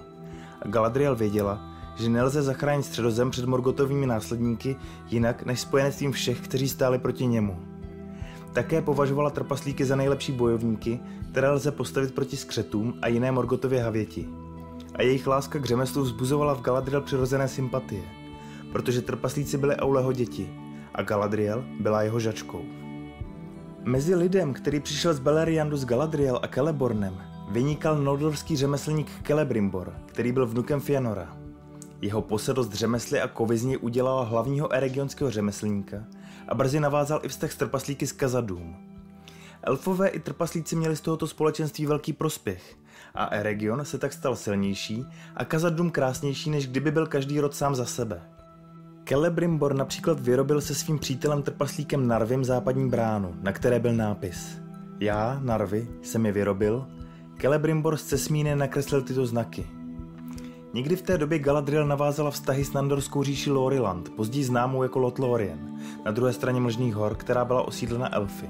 A 0.65 0.69
Galadriel 0.69 1.17
věděla, 1.17 1.61
že 1.97 2.09
nelze 2.09 2.43
zachránit 2.43 2.83
středozem 2.83 3.31
před 3.31 3.45
Morgotovými 3.45 4.07
následníky 4.07 4.77
jinak 5.09 5.47
než 5.47 5.61
spojenectvím 5.61 6.13
všech, 6.13 6.41
kteří 6.41 6.69
stáli 6.69 6.99
proti 6.99 7.27
němu. 7.27 7.57
Také 8.53 8.83
považovala 8.83 9.31
trpaslíky 9.31 9.85
za 9.85 9.97
nejlepší 9.97 10.33
bojovníky, 10.33 11.01
které 11.31 11.51
lze 11.51 11.73
postavit 11.73 12.15
proti 12.15 12.37
skřetům 12.37 12.95
a 13.03 13.09
jiné 13.09 13.33
Morgotově 13.33 13.83
havěti. 13.83 14.29
A 14.95 15.03
jejich 15.03 15.27
láska 15.27 15.59
k 15.59 15.65
řemeslu 15.65 16.03
vzbuzovala 16.03 16.55
v 16.55 16.61
Galadriel 16.61 17.01
přirozené 17.01 17.49
sympatie, 17.49 18.03
protože 18.73 19.03
trpaslíci 19.03 19.59
byli 19.59 19.77
Auleho 19.77 20.13
děti 20.13 20.51
a 20.95 21.03
Galadriel 21.03 21.65
byla 21.81 22.03
jeho 22.03 22.21
žačkou. 22.21 22.65
Mezi 23.85 24.15
lidem, 24.15 24.53
který 24.53 24.81
přišel 24.81 25.15
z 25.15 25.19
Beleriandu 25.19 25.77
s 25.77 25.85
Galadriel 25.85 26.41
a 26.43 26.49
Celebornem, 26.49 27.32
vynikal 27.53 27.97
noldorský 27.97 28.57
řemeslník 28.57 29.11
Celebrimbor, 29.27 29.93
který 30.07 30.33
byl 30.33 30.47
vnukem 30.47 30.81
Fianora. 30.81 31.37
Jeho 32.01 32.23
posedost 32.23 32.73
řemesly 32.73 33.21
a 33.21 33.29
kovizni 33.29 33.77
udělala 33.77 34.25
hlavního 34.25 34.73
eregionského 34.73 35.31
řemeslníka 35.31 35.97
a 36.49 36.55
brzy 36.55 36.81
navázal 36.81 37.21
i 37.23 37.29
vztah 37.29 37.53
s 37.53 37.57
trpaslíky 37.57 38.07
z 38.07 38.13
Kazadům. 38.13 38.77
Elfové 39.63 40.09
i 40.09 40.21
trpaslíci 40.21 40.77
měli 40.77 40.97
z 40.97 41.01
tohoto 41.01 41.27
společenství 41.27 41.87
velký 41.87 42.13
prospěch 42.13 42.77
a 43.15 43.25
Eregion 43.25 43.85
se 43.85 43.99
tak 43.99 44.13
stal 44.13 44.37
silnější 44.37 45.07
a 45.37 45.45
Kazadům 45.45 45.91
krásnější, 45.91 46.51
než 46.51 46.67
kdyby 46.67 46.91
byl 46.91 47.07
každý 47.07 47.41
rod 47.41 47.55
sám 47.55 47.75
za 47.75 47.85
sebe. 47.85 48.23
Celebrimbor 49.09 49.75
například 49.75 50.21
vyrobil 50.21 50.61
se 50.61 50.75
svým 50.75 50.99
přítelem 50.99 51.43
trpaslíkem 51.43 52.07
Narvim 52.07 52.45
západní 52.45 52.89
bránu, 52.89 53.35
na 53.43 53.53
které 53.53 53.81
byl 53.81 53.93
nápis 53.93 54.59
Já, 55.01 55.41
Narvy, 55.43 55.89
jsem 56.03 56.27
je 56.27 56.33
vyrobil, 56.33 56.87
Celebrimbor 57.43 57.97
z 57.97 58.03
Cesmíny 58.03 58.57
nakreslil 58.57 59.03
tyto 59.03 59.27
znaky– 59.27 59.67
Někdy 60.75 60.97
v 60.97 61.03
té 61.03 61.19
době 61.19 61.39
Galadriel 61.39 61.87
navázala 61.87 62.31
vztahy 62.31 62.65
s 62.65 62.73
nandorskou 62.73 63.23
říši 63.23 63.51
Loriland, 63.51 64.09
později 64.09 64.45
známou 64.45 64.83
jako 64.83 64.99
Lothlorien, 64.99 65.79
na 66.05 66.11
druhé 66.11 66.33
straně 66.33 66.61
Mlžných 66.61 66.95
hor, 66.95 67.15
která 67.15 67.45
byla 67.45 67.63
osídlena 67.63 68.15
elfy, 68.15 68.47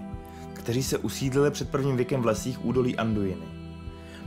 kteří 0.52 0.82
se 0.82 0.98
usídlili 0.98 1.50
před 1.50 1.70
prvním 1.70 1.96
věkem 1.96 2.22
v 2.22 2.26
lesích 2.26 2.64
údolí 2.64 2.96
Anduiny. 2.96 3.46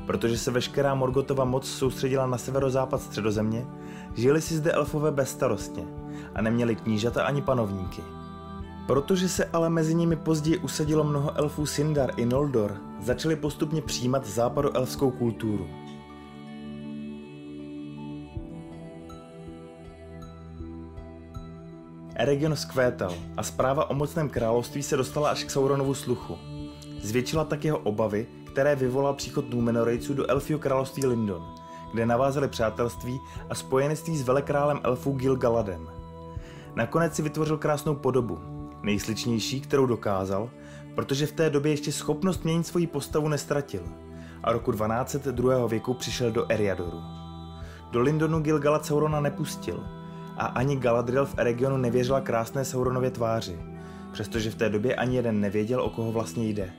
Protože 0.06 0.38
se 0.38 0.52
veškerá 0.52 0.96
Morgotova 0.96 1.46
moc 1.46 1.70
soustředila 1.70 2.28
na 2.28 2.38
severozápad 2.38 3.02
středozemě, 3.02 3.66
žili 4.16 4.42
si 4.42 4.56
zde 4.56 4.72
elfové 4.72 5.12
bezstarostně 5.12 5.84
a 6.36 6.42
neměli 6.42 6.76
knížata 6.76 7.24
ani 7.24 7.42
panovníky. 7.42 8.02
Protože 8.88 9.30
se 9.30 9.46
ale 9.46 9.70
mezi 9.70 9.96
nimi 9.96 10.16
později 10.16 10.58
usadilo 10.58 11.04
mnoho 11.04 11.38
elfů 11.38 11.66
Sindar 11.66 12.12
i 12.18 12.26
Noldor, 12.26 12.78
začali 13.02 13.36
postupně 13.36 13.82
přijímat 13.82 14.26
západoelfskou 14.26 15.12
kulturu. 15.12 15.68
Eregion 22.16 22.56
zkvétal 22.56 23.14
a 23.38 23.44
zpráva 23.44 23.90
o 23.90 23.94
mocném 23.94 24.30
království 24.30 24.84
se 24.84 24.98
dostala 24.98 25.30
až 25.30 25.44
k 25.44 25.52
Sauronovu 25.52 25.94
sluchu. 25.94 26.38
Zvětšila 27.02 27.44
tak 27.44 27.66
jeho 27.66 27.78
obavy, 27.78 28.28
které 28.46 28.76
vyvolal 28.76 29.14
příchod 29.14 29.50
Númenorejců 29.50 30.14
do 30.14 30.32
Elfího 30.32 30.60
království 30.60 31.06
Lindon, 31.06 31.56
kde 31.94 32.06
navázali 32.06 32.48
přátelství 32.48 33.20
a 33.50 33.56
spojenství 33.56 34.18
s 34.18 34.22
velekrálem 34.22 34.80
elfů 34.84 35.14
Gil-galadem. 35.14 35.88
Nakonec 36.76 37.16
si 37.16 37.22
vytvořil 37.22 37.58
krásnou 37.58 37.96
podobu, 37.96 38.55
nejsličnější, 38.86 39.62
kterou 39.62 39.86
dokázal, 39.86 40.50
protože 40.96 41.28
v 41.28 41.32
té 41.32 41.50
době 41.50 41.72
ještě 41.72 41.92
schopnost 41.92 42.44
měnit 42.44 42.68
svoji 42.68 42.88
postavu 42.88 43.28
nestratil 43.28 43.84
a 44.44 44.52
roku 44.52 44.72
1202. 44.72 45.68
věku 45.68 45.94
přišel 45.94 46.32
do 46.32 46.52
Eriadoru. 46.52 47.02
Do 47.92 48.02
Lindonu 48.02 48.40
Gil-galad 48.40 48.84
Saurona 48.84 49.20
nepustil– 49.20 49.84
a 50.38 50.46
ani 50.46 50.76
Galadriel 50.76 51.26
v 51.26 51.36
regionu 51.38 51.78
nevěřila 51.78 52.22
krásné 52.22 52.66
Sauronově 52.66 53.12
tváři, 53.12 53.60
přestože 54.12 54.52
v 54.52 54.56
té 54.56 54.70
době 54.70 54.96
ani 54.96 55.16
jeden 55.16 55.42
nevěděl, 55.42 55.82
o 55.82 55.90
koho 55.90 56.12
vlastně 56.12 56.50
jde. 56.50 56.74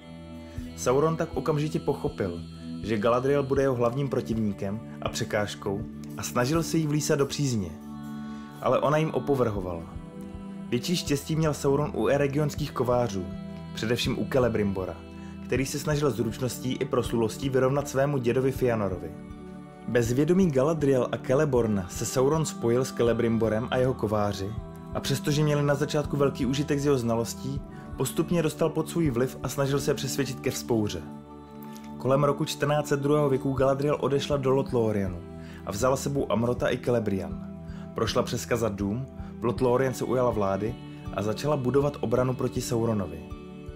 Sauron 0.77 1.17
tak 1.17 1.29
okamžitě 1.35 1.81
pochopil, 1.81 2.41
že 2.83 2.99
Galadriel 2.99 3.43
bude 3.43 3.63
jeho 3.63 3.75
hlavním 3.75 4.09
protivníkem 4.09 4.81
a 5.03 5.09
překážkou 5.09 5.83
a 6.17 6.23
snažil 6.23 6.63
se 6.63 6.77
jí 6.77 6.87
vlísat 6.87 7.19
do 7.19 7.27
přízně. 7.27 7.71
Ale 8.63 8.81
ona 8.81 8.97
jim 8.97 9.11
opovrhovala. 9.11 9.83
Větší 10.71 10.97
štěstí 10.97 11.37
měl 11.37 11.55
Sauron 11.55 11.93
u 11.95 12.07
eregionských 12.07 12.73
kovářů, 12.73 13.27
především 13.75 14.19
u 14.19 14.27
Celebrimbora, 14.33 14.97
který 15.45 15.67
se 15.67 15.79
snažil 15.79 16.11
zručností 16.11 16.73
i 16.73 16.85
proslulostí 16.85 17.49
vyrovnat 17.49 17.89
svému 17.89 18.19
dědovi 18.19 18.53
Fianorovi. 18.53 19.11
Bez 19.89 20.13
vědomí 20.13 20.51
Galadriel 20.51 21.09
a 21.13 21.17
Celeborna 21.27 21.89
se 21.89 22.07
Sauron 22.07 22.45
spojil 22.45 22.85
s 22.85 22.93
Celebrimborem 22.93 23.69
a 23.71 23.77
jeho 23.77 23.95
kováři 23.95 24.53
a 24.95 25.01
přestože 25.01 25.43
měli 25.43 25.63
na 25.63 25.75
začátku 25.75 26.17
velký 26.17 26.47
užitek 26.47 26.81
z 26.81 26.85
jeho 26.85 26.99
znalostí, 26.99 27.61
postupně 27.97 28.43
dostal 28.43 28.71
pod 28.71 28.89
svůj 28.89 29.11
vliv 29.11 29.39
a 29.43 29.49
snažil 29.49 29.81
se 29.81 29.95
přesvědčit 29.95 30.41
ke 30.41 30.51
vzpouře. 30.51 31.03
Kolem 31.99 32.25
roku 32.25 32.45
1402. 32.45 33.29
věku 33.29 33.53
Galadriel 33.53 33.97
odešla 34.01 34.37
do 34.37 34.51
Lothlorienu 34.51 35.19
a 35.67 35.71
vzala 35.71 35.97
sebou 35.97 36.33
Amrota 36.33 36.71
i 36.71 36.79
Celebrian. 36.79 37.47
Prošla 37.95 38.23
přes 38.23 38.47
Kazad 38.47 38.73
dům, 38.73 39.07
v 39.26 39.26
Lothlorien 39.43 39.95
se 39.95 40.05
ujala 40.05 40.31
vlády 40.31 40.75
a 41.15 41.23
začala 41.23 41.57
budovat 41.57 41.97
obranu 42.01 42.35
proti 42.35 42.61
Sauronovi. 42.61 43.19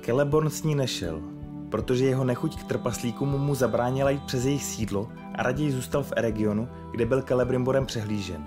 Celeborn 0.05 0.51
s 0.51 0.63
ní 0.63 0.75
nešel, 0.75 1.23
protože 1.71 2.05
jeho 2.05 2.25
nechuť 2.25 2.61
k 2.61 2.65
trpaslíkům 2.65 3.29
mu 3.29 3.55
zabránila 3.55 4.11
jít 4.11 4.23
přes 4.23 4.45
jejich 4.45 4.65
sídlo 4.65 5.09
a 5.35 5.43
raději 5.43 5.73
zůstal 5.73 6.03
v 6.03 6.13
Eregionu, 6.17 6.69
kde 6.93 7.07
byl 7.07 7.23
Celebrimborem 7.23 7.87
přehlížen. 7.87 8.45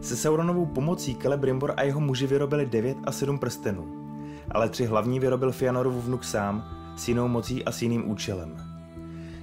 Se 0.00 0.16
Sauronovou 0.16 0.66
pomocí 0.66 1.16
Celebrimbor 1.16 1.74
a 1.76 1.82
jeho 1.82 2.00
muži 2.00 2.26
vyrobili 2.26 2.66
9 2.66 2.96
a 3.04 3.12
7 3.12 3.38
prstenů, 3.38 3.86
ale 4.50 4.68
tři 4.68 4.86
hlavní 4.86 5.20
vyrobil 5.20 5.52
Fianorov 5.52 5.94
vnuk 5.94 6.24
sám, 6.24 6.64
s 6.96 7.08
jinou 7.08 7.28
mocí 7.28 7.64
a 7.64 7.72
s 7.72 7.82
jiným 7.82 8.10
účelem. 8.10 8.56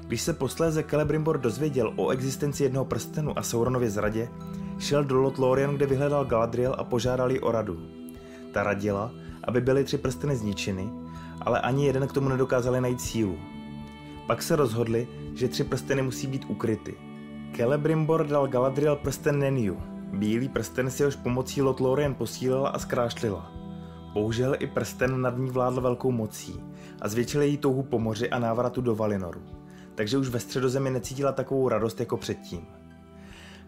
Když 0.07 0.21
se 0.21 0.33
posléze 0.33 0.83
Celebrimbor 0.83 1.38
dozvěděl 1.38 1.93
o 1.95 2.09
existenci 2.09 2.63
jednoho 2.63 2.86
prstenu 2.86 3.39
a 3.39 3.43
Sauronově 3.43 3.89
zradě, 3.89 4.29
šel 4.79 5.03
do 5.03 5.21
Lothlorien, 5.21 5.75
kde 5.75 5.86
vyhledal 5.86 6.25
Galadriel 6.25 6.75
a 6.77 6.83
požádal 6.83 7.31
ji 7.31 7.39
o 7.39 7.51
radu. 7.51 7.79
Ta 8.51 8.63
radila, 8.63 9.12
aby 9.43 9.62
byly 9.62 9.83
tři 9.83 9.98
prsteny 9.98 10.36
zničeny, 10.36 10.89
ale 11.41 11.62
ani 11.62 11.86
jeden 11.86 12.07
k 12.07 12.13
tomu 12.13 12.29
nedokázali 12.29 12.81
najít 12.81 13.01
sílu. 13.01 13.38
Pak 14.27 14.41
se 14.41 14.55
rozhodli, 14.55 15.07
že 15.36 15.48
tři 15.48 15.63
prsteny 15.63 16.01
musí 16.01 16.27
být 16.27 16.45
ukryty. 16.48 16.95
Celebrimbor 17.55 18.27
dal 18.27 18.48
Galadriel 18.48 18.95
prsten 18.95 19.39
Neniu, 19.39 19.77
bílý 20.13 20.50
prsten 20.50 20.91
si 20.91 21.03
jehož 21.03 21.15
pomocí 21.15 21.62
Lothlorien 21.62 22.15
posílila 22.15 22.69
a 22.69 22.79
zkrášlila. 22.79 23.51
Bohužel 24.13 24.55
i 24.59 24.67
prsten 24.67 25.21
nad 25.21 25.38
ní 25.38 25.50
vládl 25.50 25.81
velkou 25.81 26.12
mocí 26.12 26.63
a 27.01 27.07
zvětšil 27.07 27.41
její 27.41 27.57
touhu 27.57 27.83
po 27.83 28.00
moři 28.00 28.29
a 28.29 28.39
návratu 28.39 28.81
do 28.81 28.95
Valinoru, 28.95 29.41
takže 29.95 30.17
už 30.17 30.29
ve 30.29 30.39
středozemi 30.39 30.89
necítila 30.89 31.31
takovou 31.31 31.69
radost 31.69 32.00
jako 32.00 32.17
předtím. 32.17 32.78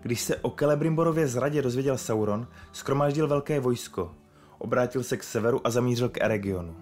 Když 0.01 0.21
se 0.21 0.35
o 0.35 0.49
Celebrimborově 0.49 1.27
zradě 1.27 1.61
dozvěděl 1.61 1.97
Sauron, 1.97 2.47
skromáždil 2.71 3.27
velké 3.27 3.59
vojsko, 3.59 4.11
obrátil 4.57 5.03
se 5.03 5.17
k 5.17 5.23
severu 5.23 5.67
a 5.67 5.69
zamířil 5.69 6.09
k 6.09 6.21
Eregionu. 6.21 6.75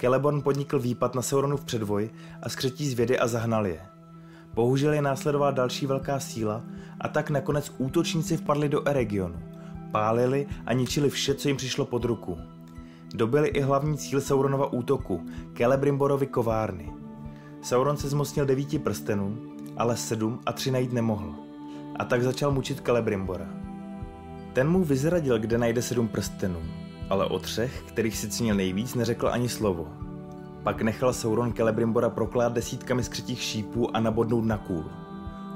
Celeborn 0.00 0.42
podnikl 0.42 0.78
výpad 0.78 1.14
na 1.14 1.22
Sauronův 1.22 1.64
předvoj 1.64 2.10
a 2.42 2.48
skřetí 2.48 2.88
zvědy 2.88 3.18
a 3.18 3.26
zahnal 3.26 3.66
je. 3.66 3.80
Bohužel 4.54 4.92
je 4.92 5.02
následovala 5.02 5.50
další 5.50 5.86
velká 5.86 6.20
síla 6.20 6.62
a 7.00 7.08
tak 7.08 7.30
nakonec 7.30 7.72
útočníci 7.78 8.36
vpadli 8.36 8.68
do 8.68 8.88
Eregionu. 8.88 9.42
Pálili 9.92 10.46
a 10.66 10.72
ničili 10.72 11.10
vše, 11.10 11.34
co 11.34 11.48
jim 11.48 11.56
přišlo 11.56 11.84
pod 11.84 12.04
ruku. 12.04 12.38
Dobili 13.14 13.48
i 13.48 13.60
hlavní 13.60 13.98
cíl 13.98 14.20
Sauronova 14.20 14.72
útoku, 14.72 15.26
Celebrimborovi 15.56 16.26
kovárny. 16.26 16.92
Sauron 17.62 17.96
se 17.96 18.08
zmocnil 18.08 18.46
devíti 18.46 18.78
prstenů, 18.78 19.38
ale 19.76 19.96
sedm 19.96 20.40
a 20.46 20.52
tři 20.52 20.70
najít 20.70 20.92
nemohl. 20.92 21.45
A 21.98 22.04
tak 22.04 22.22
začal 22.22 22.50
mučit 22.50 22.80
Celebrimbora. 22.86 23.46
Ten 24.52 24.68
mu 24.68 24.84
vyzradil, 24.84 25.38
kde 25.38 25.58
najde 25.58 25.82
sedm 25.82 26.08
prstenů, 26.08 26.62
ale 27.10 27.26
o 27.26 27.38
třech, 27.38 27.82
kterých 27.82 28.18
si 28.18 28.28
cínil 28.28 28.54
nejvíc, 28.54 28.94
neřekl 28.94 29.28
ani 29.28 29.48
slovo. 29.48 29.88
Pak 30.62 30.82
nechal 30.82 31.12
Sauron 31.12 31.52
Celebrimbora 31.52 32.10
proklát 32.10 32.52
desítkami 32.52 33.04
skřetích 33.04 33.42
šípů 33.42 33.96
a 33.96 34.00
nabodnout 34.00 34.44
na 34.44 34.58
kůl. 34.58 34.84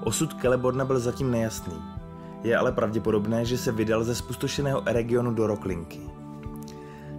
Osud 0.05 0.41
Celeborna 0.41 0.85
byl 0.85 1.01
zatím 1.01 1.31
nejasný. 1.31 1.75
Je 2.43 2.57
ale 2.57 2.73
pravděpodobné, 2.73 3.45
že 3.45 3.59
se 3.59 3.73
vydal 3.73 4.05
ze 4.05 4.15
spustošeného 4.15 4.89
Eregionu 4.89 5.35
do 5.35 5.47
Roklinky. 5.47 6.01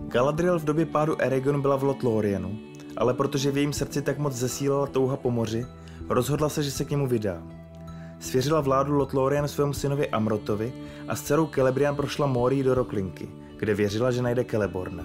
Galadriel 0.08 0.60
v 0.60 0.64
době 0.64 0.86
pádu 0.86 1.22
Eregionu 1.22 1.62
byla 1.62 1.76
v 1.76 1.84
Lothlorienu, 1.84 2.60
ale 2.98 3.14
protože 3.14 3.52
v 3.52 3.58
jejím 3.58 3.74
srdci 3.74 4.02
tak 4.02 4.18
moc 4.18 4.34
zesílala 4.34 4.88
touha 4.88 5.18
po 5.18 5.32
moři, 5.32 5.66
rozhodla 6.10 6.50
se, 6.50 6.64
že 6.64 6.72
se 6.72 6.86
k 6.86 6.90
němu 6.90 7.08
vydá. 7.08 7.61
Svěřila 8.22 8.62
vládu 8.62 8.94
Lothlorien 8.94 9.48
svému 9.48 9.74
synovi 9.74 10.10
Amrotovi 10.10 10.74
a 11.08 11.16
s 11.16 11.22
dcerou 11.22 11.48
Celebrian 11.48 11.96
prošla 11.96 12.28
Morii 12.28 12.64
do 12.64 12.74
Roklinky– 12.74 13.30
kde 13.62 13.74
věřila, 13.74 14.12
že 14.12 14.22
najde 14.22 14.46
Celeborna. 14.46 15.04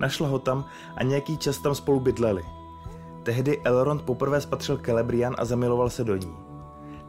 Našla 0.00 0.28
ho 0.28 0.38
tam 0.38 0.64
a 0.96 1.02
nějaký 1.02 1.38
čas 1.38 1.58
tam 1.58 1.74
spolu 1.74 2.00
bydleli. 2.00 2.42
Tehdy 3.22 3.60
Elrond 3.64 4.02
poprvé 4.02 4.40
spatřil 4.40 4.78
Celebrian 4.78 5.34
a 5.38 5.44
zamiloval 5.44 5.90
se 5.90 6.04
do 6.04 6.16
ní. 6.16 6.34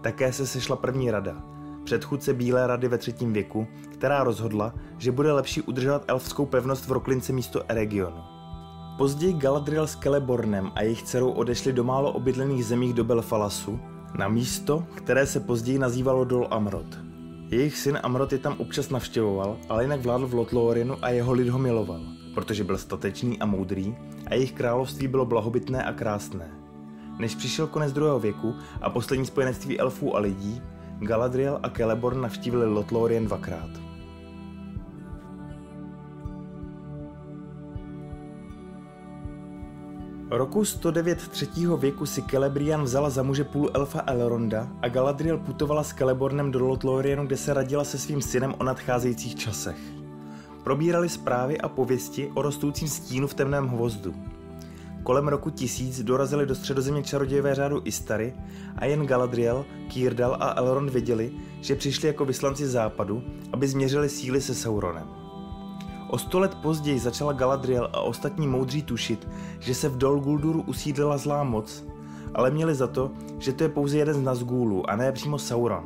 Také 0.02 0.34
se 0.34 0.48
sešla 0.48 0.76
první 0.76 1.12
rada, 1.12 1.44
předchůdce 1.84 2.34
Bílé 2.34 2.68
rady 2.68 2.88
ve 2.88 2.98
třetím 2.98 3.34
věku, 3.34 3.68
která 3.94 4.24
rozhodla, 4.24 4.74
že 4.98 5.12
bude 5.12 5.32
lepší 5.32 5.62
udržovat 5.62 6.06
elfskou 6.08 6.46
pevnost 6.46 6.88
v 6.88 6.92
Roklince 6.92 7.34
místo 7.34 7.64
Eregionu. 7.68 8.22
Později 8.98 9.34
Galadriel 9.34 9.88
s 9.88 9.96
Celebornem 9.96 10.72
a 10.76 10.82
jejich 10.82 11.04
dcerou 11.04 11.32
odešli 11.32 11.74
do 11.74 11.84
málo 11.84 12.12
obydlených 12.12 12.66
zemích 12.66 12.94
do 12.94 13.04
Belfalasu, 13.04 13.80
na 14.18 14.28
místo, 14.28 14.84
které 14.96 15.26
se 15.26 15.40
později 15.40 15.80
nazývalo 15.80 16.26
Dol 16.26 16.48
Amrod. 16.52 17.00
Jejich 17.50 17.78
syn 17.78 18.00
Amrot 18.04 18.32
je 18.32 18.38
tam 18.38 18.56
občas 18.58 18.90
navštěvoval, 18.90 19.58
ale 19.70 19.84
jinak 19.84 20.02
vládl 20.02 20.28
v 20.28 20.34
Lothlorinu 20.34 20.98
a 21.02 21.10
jeho 21.10 21.34
lid 21.34 21.50
ho 21.50 21.60
miloval, 21.60 22.02
protože 22.34 22.64
byl 22.64 22.78
statečný 22.78 23.40
a 23.40 23.46
moudrý 23.46 23.96
a 24.28 24.34
jejich 24.34 24.52
království 24.52 25.08
bylo 25.08 25.26
blahobytné 25.26 25.84
a 25.84 25.94
krásné. 25.94 26.52
Než 27.20 27.36
přišel 27.36 27.68
konec 27.68 27.94
druhého 27.94 28.20
věku 28.20 28.56
a 28.82 28.90
poslední 28.90 29.26
spojenectví 29.26 29.80
elfů 29.80 30.16
a 30.16 30.20
lidí, 30.20 30.62
Galadriel 31.00 31.60
a 31.64 31.70
Celeborn 31.70 32.22
navštívili 32.22 32.66
Lothlorien 32.66 33.26
dvakrát. 33.26 33.91
Roku 40.34 40.66
109 40.66 41.28
třetího 41.28 41.78
věku 41.78 42.06
si 42.06 42.22
Celebrian 42.22 42.84
vzala 42.84 43.10
za 43.10 43.24
muže 43.24 43.44
půl 43.44 43.72
elfa 43.74 44.04
Elronda 44.08 44.68
a 44.82 44.90
Galadriel 44.90 45.38
putovala 45.38 45.84
s 45.84 45.94
Celebornem 45.94 46.52
do 46.52 46.68
Lothlorienu, 46.68 47.26
kde 47.26 47.38
se 47.38 47.54
radila 47.54 47.84
se 47.84 47.98
svým 47.98 48.22
synem 48.22 48.54
o 48.58 48.64
nadcházejících 48.64 49.36
časech. 49.36 49.78
Probírali 50.64 51.10
zprávy 51.10 51.62
a 51.62 51.70
pověsti 51.70 52.32
o 52.34 52.42
rostoucím 52.42 52.88
stínu 52.88 53.28
v 53.28 53.34
temném 53.34 53.68
hvozdu. 53.68 54.16
Kolem 55.04 55.28
roku 55.28 55.50
1000 55.50 56.00
dorazili 56.00 56.46
do 56.46 56.56
středozemě 56.56 57.04
čarodějové 57.04 57.56
řádu 57.56 57.82
Istary 57.86 58.34
a 58.76 58.86
jen 58.86 59.08
Galadriel, 59.08 59.66
Kýrdal 59.90 60.38
a 60.40 60.54
Elrond 60.58 60.90
věděli, 60.90 61.32
že 61.62 61.76
přišli 61.76 62.08
jako 62.08 62.26
vyslanci 62.26 62.68
západu, 62.68 63.24
aby 63.54 63.68
změřili 63.68 64.10
síly 64.10 64.42
se 64.42 64.56
Sauronem. 64.56 65.08
O 66.12 66.18
sto 66.18 66.40
let 66.40 66.56
později 66.56 67.00
začala 67.00 67.34
Galadriel 67.34 67.90
a 67.94 68.00
ostatní 68.00 68.48
moudří 68.48 68.84
tušit, 68.84 69.28
že 69.60 69.76
se 69.76 69.90
v 69.90 69.98
Dol 69.98 70.20
Gulduru 70.20 70.62
usídlila 70.62 71.18
zlá 71.18 71.44
moc, 71.44 71.84
ale 72.34 72.52
měli 72.52 72.76
za 72.76 72.88
to, 72.88 73.12
že 73.40 73.54
to 73.54 73.64
je 73.64 73.70
pouze 73.70 73.98
jeden 73.98 74.16
z 74.16 74.22
Nazgûlů 74.22 74.90
a 74.90 74.96
ne 74.96 75.12
přímo 75.12 75.40
Sauron. 75.40 75.84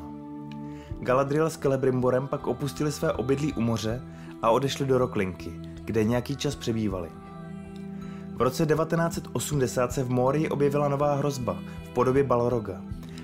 Galadriel 1.00 1.50
s 1.50 1.58
Celebrimborem 1.58 2.28
pak 2.28 2.48
opustili 2.48 2.92
své 2.92 3.14
obydlí 3.14 3.54
u 3.54 3.62
moře 3.62 4.02
a 4.42 4.50
odešli 4.50 4.86
do 4.86 4.98
Roklinky, 4.98 5.60
kde 5.84 6.04
nějaký 6.04 6.36
čas 6.36 6.56
přebývali. 6.56 7.10
V 8.36 8.42
roce 8.42 8.66
1980 8.66 9.94
se 9.94 10.04
v 10.04 10.10
Mórii 10.10 10.50
objevila 10.50 10.88
nová 10.88 11.16
hrozba 11.16 11.58
v 11.84 11.90
podobě 11.90 12.24
Balroga 12.24 12.82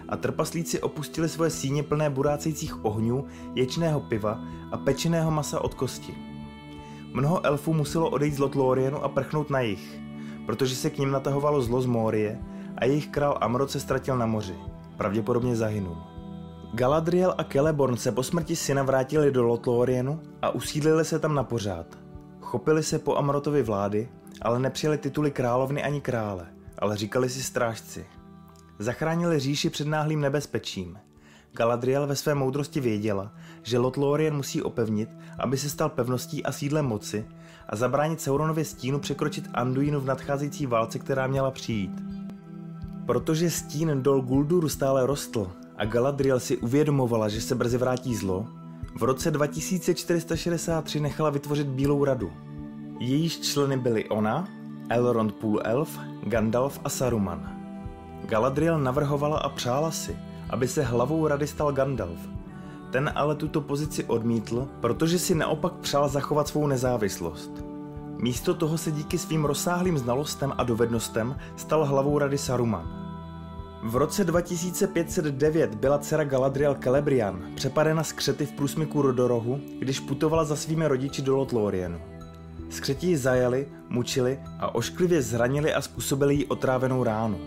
a 0.09 0.17
trpaslíci 0.17 0.81
opustili 0.81 1.29
svoje 1.29 1.49
síně 1.49 1.83
plné 1.83 2.09
burácejících 2.09 2.85
ohňů, 2.85 3.25
ječného 3.55 3.99
piva 3.99 4.39
a 4.71 4.77
pečeného 4.77 5.31
masa 5.31 5.59
od 5.59 5.73
kosti. 5.73 6.30
Mnoho 7.13 7.45
elfů 7.45 7.73
muselo 7.73 8.09
odejít 8.09 8.33
z 8.33 8.39
Lotlorienu 8.39 9.03
a 9.03 9.09
prchnout 9.09 9.49
na 9.49 9.59
jich, 9.61 9.99
protože 10.45 10.75
se 10.75 10.89
k 10.89 10.97
ním 10.97 11.11
natahovalo 11.11 11.61
zlo 11.61 11.81
z 11.81 11.85
Mórie 11.85 12.39
a 12.77 12.85
jejich 12.85 13.07
král 13.07 13.37
Amrod 13.41 13.71
se 13.71 13.79
ztratil 13.79 14.17
na 14.17 14.25
moři. 14.25 14.55
Pravděpodobně 14.97 15.55
zahynul. 15.55 15.97
Galadriel 16.73 17.35
a 17.37 17.43
Celeborn 17.43 17.97
se 17.97 18.11
po 18.11 18.23
smrti 18.23 18.55
syna 18.55 18.83
vrátili 18.83 19.31
do 19.31 19.43
Lotlorienu 19.43 20.19
a 20.41 20.49
usídlili 20.49 21.05
se 21.05 21.19
tam 21.19 21.35
na 21.35 21.43
pořád. 21.43 21.85
Chopili 22.41 22.83
se 22.83 22.99
po 22.99 23.15
Amrotovi 23.17 23.63
vlády, 23.63 24.09
ale 24.41 24.59
nepřijeli 24.59 24.97
tituly 24.97 25.31
královny 25.31 25.83
ani 25.83 26.01
krále, 26.01 26.47
ale 26.79 26.97
říkali 26.97 27.29
si 27.29 27.43
strážci. 27.43 28.05
Zachránili 28.79 29.39
říši 29.39 29.69
před 29.69 29.87
náhlým 29.87 30.21
nebezpečím. 30.21 30.97
Galadriel 31.53 32.07
ve 32.07 32.15
své 32.15 32.35
moudrosti 32.35 32.79
věděla, 32.79 33.31
že 33.63 33.77
Lothlórien 33.77 34.35
musí 34.35 34.61
opevnit, 34.61 35.09
aby 35.39 35.57
se 35.57 35.69
stal 35.69 35.89
pevností 35.89 36.43
a 36.43 36.51
sídlem 36.51 36.85
moci 36.85 37.25
a 37.69 37.75
zabránit 37.75 38.21
Sauronově 38.21 38.65
stínu 38.65 38.99
překročit 38.99 39.49
Anduinu 39.53 39.99
v 39.99 40.05
nadcházející 40.05 40.65
válce, 40.65 40.99
která 40.99 41.27
měla 41.27 41.51
přijít. 41.51 41.91
Protože 43.05 43.49
stín 43.49 44.03
Dol 44.03 44.21
Gulduru 44.21 44.69
stále 44.69 45.05
rostl 45.05 45.51
a 45.77 45.85
Galadriel 45.85 46.39
si 46.39 46.57
uvědomovala, 46.57 47.29
že 47.29 47.41
se 47.41 47.55
brzy 47.55 47.77
vrátí 47.77 48.15
zlo, 48.15 48.47
v 48.99 49.03
roce 49.03 49.31
2463 49.31 50.99
nechala 50.99 51.29
vytvořit 51.29 51.67
Bílou 51.67 52.05
radu. 52.05 52.31
Jejíž 52.99 53.39
členy 53.39 53.77
byly 53.77 54.09
ona, 54.09 54.47
Elrond 54.89 55.33
Půlelf, 55.33 55.99
Gandalf 56.23 56.79
a 56.83 56.89
Saruman. 56.89 57.57
Galadriel 58.25 58.79
navrhovala 58.79 59.37
a 59.37 59.49
přála 59.49 59.91
si, 59.91 60.17
aby 60.51 60.67
se 60.67 60.83
hlavou 60.83 61.27
rady 61.27 61.47
stal 61.47 61.71
Gandalf. 61.71 62.19
Ten 62.91 63.11
ale 63.15 63.35
tuto 63.35 63.61
pozici 63.61 64.03
odmítl, 64.03 64.67
protože 64.81 65.19
si 65.19 65.35
naopak 65.35 65.73
přál 65.73 66.09
zachovat 66.09 66.47
svou 66.47 66.67
nezávislost. 66.67 67.51
Místo 68.17 68.53
toho 68.53 68.77
se 68.77 68.91
díky 68.91 69.17
svým 69.17 69.45
rozsáhlým 69.45 69.97
znalostem 69.97 70.53
a 70.57 70.63
dovednostem 70.63 71.35
stal 71.55 71.85
hlavou 71.85 72.19
rady 72.19 72.37
Saruman. 72.37 73.01
V 73.83 73.95
roce 73.95 74.23
2509 74.23 75.75
byla 75.75 75.97
dcera 75.97 76.23
Galadriel 76.23 76.75
Celebrian 76.75 77.41
přepadena 77.55 78.03
z 78.03 78.11
křety 78.11 78.45
v 78.45 78.51
průsmyku 78.51 79.01
Rodorohu, 79.01 79.59
když 79.79 79.99
putovala 79.99 80.45
za 80.45 80.55
svými 80.55 80.87
rodiči 80.87 81.21
do 81.21 81.37
Lothlorienu. 81.37 82.01
Skřeti 82.69 83.07
ji 83.07 83.17
zajali, 83.17 83.67
mučili 83.89 84.39
a 84.59 84.75
ošklivě 84.75 85.21
zranili 85.21 85.73
a 85.73 85.81
způsobili 85.81 86.35
jí 86.35 86.45
otrávenou 86.45 87.03
ránu. 87.03 87.39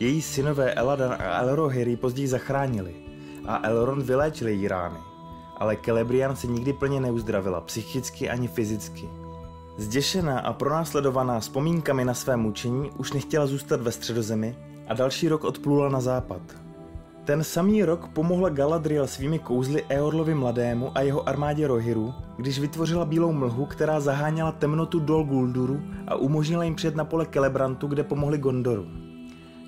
Její 0.00 0.22
synové 0.22 0.74
Eladan 0.74 1.12
a 1.12 1.40
Elrohir 1.40 1.88
ji 1.88 1.96
později 1.96 2.28
zachránili 2.28 2.94
a 3.44 3.60
Elrond 3.68 4.06
vyléčil 4.06 4.48
její 4.48 4.68
rány. 4.68 4.98
Ale 5.56 5.76
Celebrian 5.84 6.36
se 6.36 6.46
nikdy 6.46 6.72
plně 6.72 7.00
neuzdravila, 7.00 7.60
psychicky 7.60 8.30
ani 8.30 8.48
fyzicky. 8.48 9.08
Zděšená 9.76 10.40
a 10.40 10.52
pronásledovaná 10.52 11.40
vzpomínkami 11.40 12.04
na 12.04 12.14
své 12.14 12.36
mučení 12.36 12.90
už 12.90 13.12
nechtěla 13.12 13.46
zůstat 13.46 13.80
ve 13.80 13.92
středozemi 13.92 14.56
a 14.88 14.94
další 14.94 15.28
rok 15.28 15.44
odplula 15.44 15.88
na 15.88 16.00
západ. 16.00 16.42
Ten 17.24 17.44
samý 17.44 17.84
rok 17.84 18.08
pomohla 18.08 18.48
Galadriel 18.48 19.06
svými 19.06 19.38
kouzly 19.38 19.84
Eorlovi 19.88 20.34
mladému 20.34 20.90
a 20.94 21.00
jeho 21.00 21.28
armádě 21.28 21.66
Rohiru, 21.66 22.14
když 22.36 22.58
vytvořila 22.58 23.04
bílou 23.04 23.32
mlhu, 23.32 23.66
která 23.66 24.00
zaháněla 24.00 24.52
temnotu 24.52 25.00
Dol 25.00 25.24
Gulduru 25.24 25.80
a 26.06 26.14
umožnila 26.14 26.64
jim 26.64 26.74
přijet 26.74 26.96
na 26.96 27.04
pole 27.04 27.26
Kelebrantu, 27.26 27.86
kde 27.86 28.04
pomohli 28.04 28.38
Gondoru. 28.38 29.05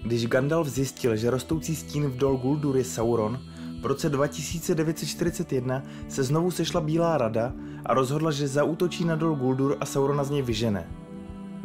Když 0.02 0.26
Gandalf 0.26 0.68
zjistil, 0.68 1.16
že 1.16 1.30
rostoucí 1.30 1.76
stín 1.76 2.06
v 2.06 2.16
Dol 2.16 2.36
Guldur 2.36 2.76
je 2.76 2.84
Sauron, 2.84 3.38
v 3.80 3.86
roce 3.86 4.08
2941 4.08 5.82
se 6.08 6.22
znovu 6.22 6.50
sešla 6.50 6.80
Bílá 6.80 7.18
rada 7.18 7.52
a 7.86 7.94
rozhodla, 7.94 8.30
že 8.30 8.48
zaútočí 8.48 9.04
na 9.04 9.16
Dol 9.16 9.34
Guldur 9.34 9.76
a 9.80 9.86
Saurona 9.86 10.24
z 10.24 10.30
něj 10.30 10.42
vyžene. 10.42 10.88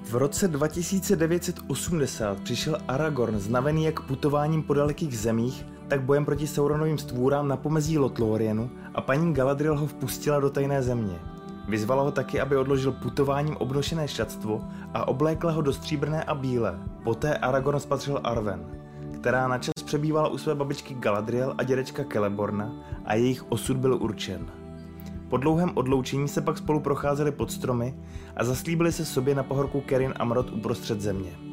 V 0.04 0.16
roce 0.16 0.48
2980 0.48 2.40
přišel 2.40 2.78
Aragorn 2.88 3.40
znavený 3.40 3.86
jak 3.86 4.00
putováním 4.00 4.64
po 4.64 4.74
dalekých 4.74 5.20
zemích, 5.20 5.66
tak 5.88 6.02
bojem 6.02 6.26
proti 6.26 6.48
Sauronovým 6.48 6.98
stvůrám 6.98 7.48
na 7.48 7.58
pomezí 7.58 7.98
Lothlorienu 7.98 8.70
a 8.94 9.02
paní 9.02 9.34
Galadriel 9.34 9.78
ho 9.78 9.88
vpustila 9.88 10.40
do 10.40 10.50
tajné 10.50 10.84
země. 10.84 11.33
Vyzvala 11.68 12.04
ho 12.04 12.12
taky, 12.12 12.40
aby 12.40 12.58
odložil 12.58 12.92
putováním 12.92 13.58
obnošené 13.58 14.08
šatstvo 14.08 14.62
a 14.94 15.08
oblékla 15.08 15.52
ho 15.52 15.62
do 15.62 15.74
stříbrné 15.74 16.24
a 16.24 16.36
bílé. 16.36 16.80
Poté 17.04 17.38
Aragorn 17.38 17.80
spatřil 17.80 18.20
Arwen, 18.24 18.66
která 19.16 19.48
načas 19.48 19.84
přebývala 19.86 20.28
u 20.28 20.38
své 20.38 20.56
babičky 20.56 20.94
Galadriel 20.94 21.56
a 21.58 21.64
dědečka 21.64 22.04
Celeborna 22.14 22.72
a 23.06 23.16
jejich 23.16 23.52
osud 23.52 23.78
byl 23.78 23.94
určen. 23.94 24.48
Po 25.30 25.38
dlouhém 25.38 25.72
odloučení 25.74 26.28
se 26.28 26.42
pak 26.42 26.58
spolu 26.58 26.80
procházeli 26.80 27.32
pod 27.32 27.52
stromy 27.52 27.96
a 28.36 28.44
zaslíbili 28.44 28.92
se 28.92 29.06
sobě 29.06 29.36
na 29.36 29.44
pohorku 29.44 29.82
Kerin 29.82 30.14
Amrod 30.20 30.50
uprostřed 30.50 31.02
země. 31.02 31.53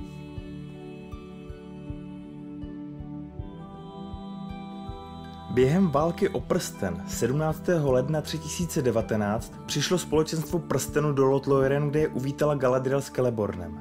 Během 5.50 5.90
války 5.90 6.28
o 6.28 6.40
prsten 6.40 7.04
17. 7.08 7.62
ledna 7.82 8.20
3019 8.20 9.52
přišlo 9.66 9.98
společenstvo 9.98 10.58
prstenu 10.58 11.12
do 11.12 11.26
Lothlorienu, 11.26 11.90
kde 11.90 12.00
je 12.00 12.08
uvítala 12.08 12.54
Galadriel 12.54 13.00
s 13.00 13.10
Celebornem. 13.10 13.78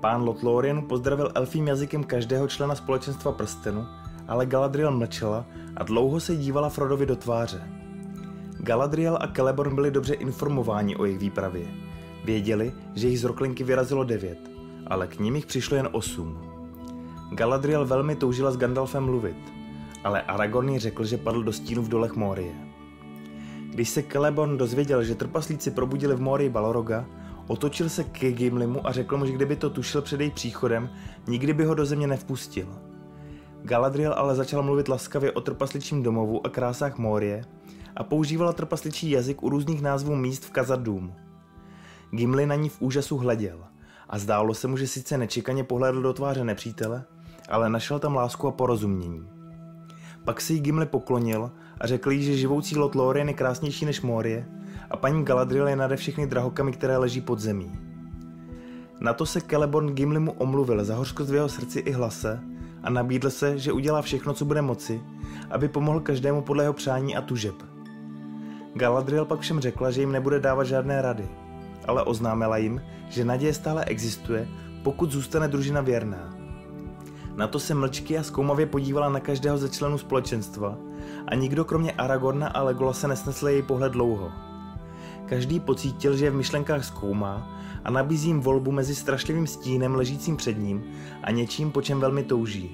Pán 0.00 0.22
Lothlorienu 0.22 0.82
pozdravil 0.82 1.32
elfím 1.34 1.66
jazykem 1.68 2.04
každého 2.04 2.48
člena 2.48 2.74
společenstva 2.74 3.32
prstenu, 3.32 3.86
ale 4.28 4.46
Galadriel 4.46 4.90
mlčela 4.90 5.44
a 5.76 5.82
dlouho 5.82 6.20
se 6.20 6.36
dívala 6.36 6.68
Frodovi 6.68 7.06
do 7.06 7.16
tváře. 7.16 7.62
Galadriel 8.58 9.18
a 9.20 9.32
Celeborn 9.36 9.74
byli 9.74 9.90
dobře 9.90 10.14
informováni 10.14 10.96
o 10.96 11.04
jejich 11.04 11.20
výpravě. 11.20 11.66
Věděli, 12.24 12.72
že 12.94 13.08
jich 13.08 13.20
z 13.20 13.24
Roklinky 13.24 13.64
vyrazilo 13.64 14.04
devět, 14.04 14.38
ale 14.86 15.06
k 15.06 15.18
nim 15.18 15.36
jich 15.36 15.46
přišlo 15.46 15.76
jen 15.76 15.88
osm. 15.92 16.38
Galadriel 17.32 17.86
velmi 17.86 18.16
toužila 18.16 18.50
s 18.50 18.56
Gandalfem 18.56 19.04
mluvit, 19.04 19.57
ale 20.04 20.22
Aragorn 20.22 20.78
řekl, 20.78 21.04
že 21.04 21.16
padl 21.16 21.42
do 21.42 21.52
stínu 21.52 21.82
v 21.82 21.88
dolech 21.88 22.16
Morie. 22.16 22.54
Když 23.70 23.88
se 23.88 24.02
Celeborn 24.02 24.56
dozvěděl, 24.56 25.04
že 25.04 25.14
trpaslíci 25.14 25.70
probudili 25.70 26.14
v 26.14 26.20
Morii 26.20 26.50
Baloroga, 26.50 27.06
otočil 27.46 27.88
se 27.88 28.04
k 28.04 28.18
Gimlimu 28.18 28.86
a 28.86 28.92
řekl 28.92 29.16
mu, 29.16 29.26
že 29.26 29.32
kdyby 29.32 29.56
to 29.56 29.70
tušil 29.70 30.02
před 30.02 30.20
jejich 30.20 30.34
příchodem, 30.34 30.90
nikdy 31.26 31.52
by 31.52 31.64
ho 31.64 31.74
do 31.74 31.86
země 31.86 32.06
nevpustil. 32.06 32.68
Galadriel 33.62 34.12
ale 34.12 34.34
začal 34.34 34.62
mluvit 34.62 34.88
laskavě 34.88 35.32
o 35.32 35.40
trpasličím 35.40 36.02
domovu 36.02 36.46
a 36.46 36.48
krásách 36.48 36.98
Morie 36.98 37.44
a 37.96 38.04
používala 38.04 38.52
trpasličí 38.52 39.10
jazyk 39.10 39.42
u 39.42 39.48
různých 39.48 39.82
názvů 39.82 40.16
míst 40.16 40.44
v 40.44 40.50
Kazardům. 40.50 41.14
Gimli 42.10 42.46
na 42.46 42.54
ní 42.54 42.68
v 42.68 42.80
úžasu 42.80 43.16
hleděl 43.16 43.64
a 44.08 44.18
zdálo 44.18 44.54
se 44.54 44.68
mu, 44.68 44.76
že 44.76 44.86
sice 44.86 45.18
nečekaně 45.18 45.64
pohlédl 45.64 46.02
do 46.02 46.12
tváře 46.12 46.44
nepřítele, 46.44 47.04
ale 47.48 47.70
našel 47.70 47.98
tam 47.98 48.14
lásku 48.14 48.48
a 48.48 48.52
porozumění. 48.52 49.37
Pak 50.28 50.40
se 50.40 50.52
jí 50.52 50.60
Gimli 50.60 50.86
poklonil 50.86 51.50
a 51.80 51.86
řekl 51.86 52.10
jí, 52.10 52.22
že 52.22 52.36
živoucí 52.36 52.76
lot 52.76 52.94
Lorien 52.94 53.28
je 53.28 53.34
krásnější 53.34 53.84
než 53.84 54.00
Morie 54.00 54.46
a 54.90 54.96
paní 54.96 55.24
Galadriel 55.24 55.68
je 55.68 55.76
nade 55.76 55.96
všechny 55.96 56.26
drahokamy, 56.26 56.72
které 56.72 56.96
leží 56.96 57.20
pod 57.20 57.38
zemí. 57.38 57.72
Na 59.00 59.12
to 59.12 59.26
se 59.26 59.40
Celeborn 59.40 59.94
Gimlimu 59.94 60.32
omluvil 60.32 60.84
za 60.84 60.94
hořkost 60.94 61.30
v 61.30 61.34
jeho 61.34 61.48
srdci 61.48 61.78
i 61.78 61.92
hlase 61.92 62.40
a 62.82 62.90
nabídl 62.90 63.30
se, 63.30 63.58
že 63.58 63.72
udělá 63.72 64.02
všechno, 64.02 64.34
co 64.34 64.44
bude 64.44 64.62
moci, 64.62 65.00
aby 65.50 65.68
pomohl 65.68 66.00
každému 66.00 66.42
podle 66.42 66.64
jeho 66.64 66.72
přání 66.72 67.16
a 67.16 67.22
tužeb. 67.22 67.54
Galadriel 68.74 69.24
pak 69.24 69.40
všem 69.40 69.60
řekla, 69.60 69.90
že 69.90 70.00
jim 70.00 70.12
nebude 70.12 70.40
dávat 70.40 70.64
žádné 70.64 71.02
rady, 71.02 71.28
ale 71.86 72.02
oznámila 72.02 72.56
jim, 72.56 72.82
že 73.08 73.24
naděje 73.24 73.54
stále 73.54 73.84
existuje, 73.84 74.48
pokud 74.82 75.12
zůstane 75.12 75.48
družina 75.48 75.80
věrná. 75.80 76.37
Na 77.38 77.46
to 77.46 77.60
se 77.60 77.74
mlčky 77.74 78.18
a 78.18 78.22
zkoumavě 78.22 78.66
podívala 78.66 79.08
na 79.08 79.20
každého 79.20 79.58
ze 79.58 79.68
členů 79.68 79.98
společenstva 79.98 80.78
a 81.26 81.34
nikdo 81.34 81.64
kromě 81.64 81.92
Aragorna 81.92 82.48
a 82.48 82.62
Legola 82.62 82.92
se 82.92 83.08
nesnesl 83.08 83.48
její 83.48 83.62
pohled 83.62 83.92
dlouho. 83.92 84.32
Každý 85.26 85.60
pocítil, 85.60 86.16
že 86.16 86.24
je 86.24 86.30
v 86.30 86.34
myšlenkách 86.34 86.84
zkoumá 86.84 87.50
a 87.84 87.90
nabízí 87.90 88.28
jim 88.28 88.40
volbu 88.40 88.72
mezi 88.72 88.94
strašlivým 88.94 89.46
stínem 89.46 89.94
ležícím 89.94 90.36
před 90.36 90.58
ním 90.58 90.84
a 91.22 91.30
něčím, 91.30 91.72
po 91.72 91.82
čem 91.82 92.00
velmi 92.00 92.22
touží. 92.22 92.70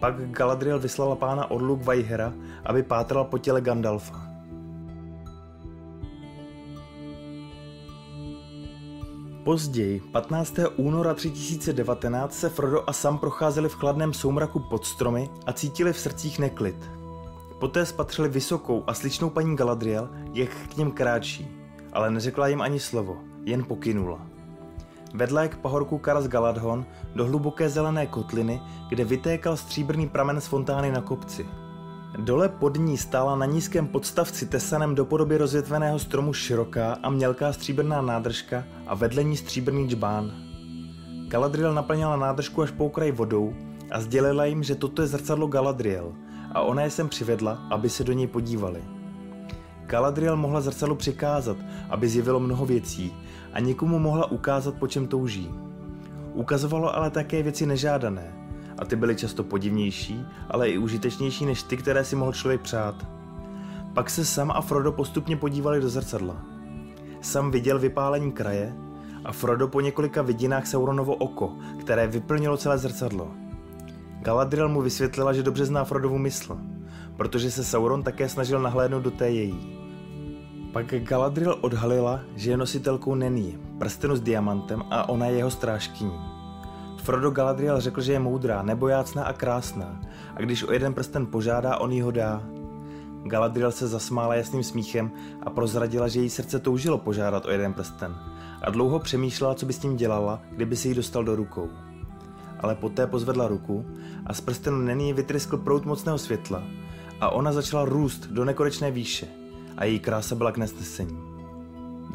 Pak 0.00 0.30
Galadriel 0.30 0.78
vyslala 0.78 1.16
pána 1.16 1.50
Orlu 1.50 1.76
Vajhera, 1.76 2.32
aby 2.64 2.82
pátral 2.82 3.24
po 3.24 3.38
těle 3.38 3.60
Gandalfa. 3.60 4.25
Později, 9.46 10.00
15. 10.00 10.54
února 10.76 11.14
3019, 11.14 12.34
se 12.34 12.48
Frodo 12.48 12.84
a 12.86 12.92
Sam 12.92 13.18
procházeli 13.18 13.68
v 13.68 13.74
chladném 13.74 14.12
soumraku 14.12 14.60
pod 14.60 14.86
stromy 14.86 15.30
a 15.46 15.52
cítili 15.52 15.92
v 15.92 15.98
srdcích 15.98 16.38
neklid. 16.38 16.90
Poté 17.58 17.86
spatřili 17.86 18.28
vysokou 18.28 18.84
a 18.86 18.94
sličnou 18.94 19.30
paní 19.30 19.56
Galadriel, 19.56 20.08
jak 20.32 20.50
k 20.50 20.76
něm 20.76 20.90
kráčí, 20.90 21.48
ale 21.92 22.10
neřekla 22.10 22.48
jim 22.48 22.62
ani 22.62 22.80
slovo, 22.80 23.16
jen 23.44 23.64
pokynula. 23.64 24.26
Vedla 25.14 25.42
je 25.42 25.48
k 25.48 25.56
pahorku 25.58 25.98
Karas 25.98 26.28
Galadhon 26.28 26.86
do 27.14 27.24
hluboké 27.24 27.68
zelené 27.68 28.06
kotliny, 28.06 28.60
kde 28.88 29.04
vytékal 29.04 29.56
stříbrný 29.56 30.08
pramen 30.08 30.40
z 30.40 30.46
fontány 30.46 30.92
na 30.92 31.00
kopci. 31.00 31.46
Dole 32.16 32.48
pod 32.48 32.76
ní 32.78 32.98
stála 32.98 33.36
na 33.36 33.46
nízkém 33.46 33.86
podstavci 33.86 34.46
tesaném 34.46 34.94
do 34.94 35.04
podoby 35.04 35.36
rozvětveného 35.36 35.98
stromu 35.98 36.32
široká 36.32 36.98
a 37.02 37.10
mělká 37.10 37.52
stříbrná 37.52 38.02
nádržka 38.02 38.64
a 38.86 38.94
vedle 38.94 39.24
ní 39.24 39.36
stříbrný 39.36 39.88
džbán. 39.88 40.32
Galadriel 41.28 41.74
naplnila 41.74 42.16
nádržku 42.16 42.62
až 42.62 42.70
po 42.70 42.86
okraj 42.86 43.12
vodou 43.12 43.54
a 43.90 44.00
sdělila 44.00 44.44
jim, 44.44 44.62
že 44.62 44.74
toto 44.74 45.02
je 45.02 45.08
zrcadlo 45.08 45.46
Galadriel 45.46 46.12
a 46.52 46.60
ona 46.60 46.82
je 46.82 46.90
sem 46.90 47.08
přivedla, 47.08 47.66
aby 47.70 47.90
se 47.90 48.04
do 48.04 48.12
něj 48.12 48.26
podívali. 48.26 48.84
Galadriel 49.86 50.36
mohla 50.36 50.60
zrcadlu 50.60 50.96
přikázat, 50.96 51.56
aby 51.90 52.08
zjevilo 52.08 52.40
mnoho 52.40 52.66
věcí 52.66 53.14
a 53.52 53.60
někomu 53.60 53.98
mohla 53.98 54.30
ukázat, 54.30 54.74
po 54.74 54.86
čem 54.86 55.06
touží. 55.06 55.50
Ukazovalo 56.34 56.96
ale 56.96 57.10
také 57.10 57.42
věci 57.42 57.66
nežádané 57.66 58.45
a 58.78 58.84
ty 58.84 58.96
byly 58.96 59.16
často 59.16 59.44
podivnější, 59.44 60.26
ale 60.50 60.70
i 60.70 60.78
užitečnější 60.78 61.46
než 61.46 61.62
ty, 61.62 61.76
které 61.76 62.04
si 62.04 62.16
mohl 62.16 62.32
člověk 62.32 62.60
přát. 62.60 63.06
Pak 63.94 64.10
se 64.10 64.24
Sam 64.24 64.50
a 64.50 64.60
Frodo 64.60 64.92
postupně 64.92 65.36
podívali 65.36 65.80
do 65.80 65.88
zrcadla. 65.88 66.36
Sam 67.20 67.50
viděl 67.50 67.78
vypálení 67.78 68.32
kraje 68.32 68.74
a 69.24 69.32
Frodo 69.32 69.68
po 69.68 69.80
několika 69.80 70.22
vidinách 70.22 70.66
Sauronovo 70.66 71.14
oko, 71.14 71.52
které 71.80 72.06
vyplnilo 72.06 72.56
celé 72.56 72.78
zrcadlo. 72.78 73.30
Galadriel 74.20 74.68
mu 74.68 74.82
vysvětlila, 74.82 75.32
že 75.32 75.42
dobře 75.42 75.64
zná 75.64 75.84
Frodovu 75.84 76.18
mysl, 76.18 76.58
protože 77.16 77.50
se 77.50 77.64
Sauron 77.64 78.02
také 78.02 78.28
snažil 78.28 78.60
nahlédnout 78.60 79.02
do 79.02 79.10
té 79.10 79.30
její. 79.30 79.78
Pak 80.72 80.86
Galadriel 80.86 81.58
odhalila, 81.60 82.20
že 82.34 82.50
je 82.50 82.56
nositelkou 82.56 83.14
Není, 83.14 83.58
prstenu 83.78 84.16
s 84.16 84.20
diamantem 84.20 84.82
a 84.90 85.08
ona 85.08 85.26
je 85.26 85.36
jeho 85.36 85.50
strážkyní. 85.50 86.35
Frodo 87.06 87.30
Galadriel 87.30 87.80
řekl, 87.80 88.00
že 88.00 88.12
je 88.12 88.18
moudrá, 88.18 88.62
nebojácná 88.62 89.24
a 89.24 89.32
krásná 89.32 90.00
a 90.36 90.40
když 90.40 90.62
o 90.62 90.72
jeden 90.72 90.94
prsten 90.94 91.26
požádá, 91.26 91.76
on 91.76 91.92
jí 91.92 92.00
ho 92.00 92.10
dá. 92.10 92.42
Galadriel 93.24 93.72
se 93.72 93.88
zasmála 93.88 94.34
jasným 94.34 94.62
smíchem 94.62 95.10
a 95.42 95.50
prozradila, 95.50 96.08
že 96.08 96.20
její 96.20 96.30
srdce 96.30 96.58
toužilo 96.58 96.98
požádat 96.98 97.46
o 97.46 97.50
jeden 97.50 97.72
prsten 97.72 98.14
a 98.62 98.70
dlouho 98.70 98.98
přemýšlela, 98.98 99.54
co 99.54 99.66
by 99.66 99.72
s 99.72 99.78
tím 99.78 99.96
dělala, 99.96 100.40
kdyby 100.50 100.76
si 100.76 100.88
ji 100.88 100.94
dostal 100.94 101.24
do 101.24 101.36
rukou. 101.36 101.68
Ale 102.60 102.74
poté 102.74 103.06
pozvedla 103.06 103.48
ruku 103.48 103.86
a 104.26 104.34
z 104.34 104.40
prstenu 104.40 104.78
Není 104.78 105.12
vytryskl 105.12 105.56
prout 105.56 105.84
mocného 105.84 106.18
světla 106.18 106.62
a 107.20 107.30
ona 107.30 107.52
začala 107.52 107.84
růst 107.84 108.26
do 108.26 108.44
nekonečné 108.44 108.90
výše 108.90 109.26
a 109.76 109.84
její 109.84 109.98
krása 109.98 110.34
byla 110.34 110.52
k 110.52 110.56
nesnesení. 110.56 111.35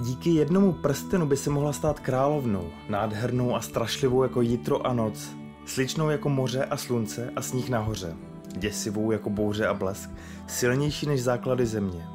Díky 0.01 0.29
jednomu 0.29 0.73
prstenu 0.73 1.25
by 1.25 1.37
se 1.37 1.49
mohla 1.49 1.73
stát 1.73 1.99
královnou, 1.99 2.69
nádhernou 2.89 3.55
a 3.55 3.61
strašlivou 3.61 4.23
jako 4.23 4.41
jitro 4.41 4.87
a 4.87 4.93
noc, 4.93 5.29
sličnou 5.65 6.09
jako 6.09 6.29
moře 6.29 6.65
a 6.65 6.77
slunce 6.77 7.31
a 7.35 7.41
sníh 7.41 7.69
nahoře, 7.69 8.15
děsivou 8.57 9.11
jako 9.11 9.29
bouře 9.29 9.67
a 9.67 9.73
blesk, 9.73 10.09
silnější 10.47 11.07
než 11.07 11.23
základy 11.23 11.65
země. 11.65 12.07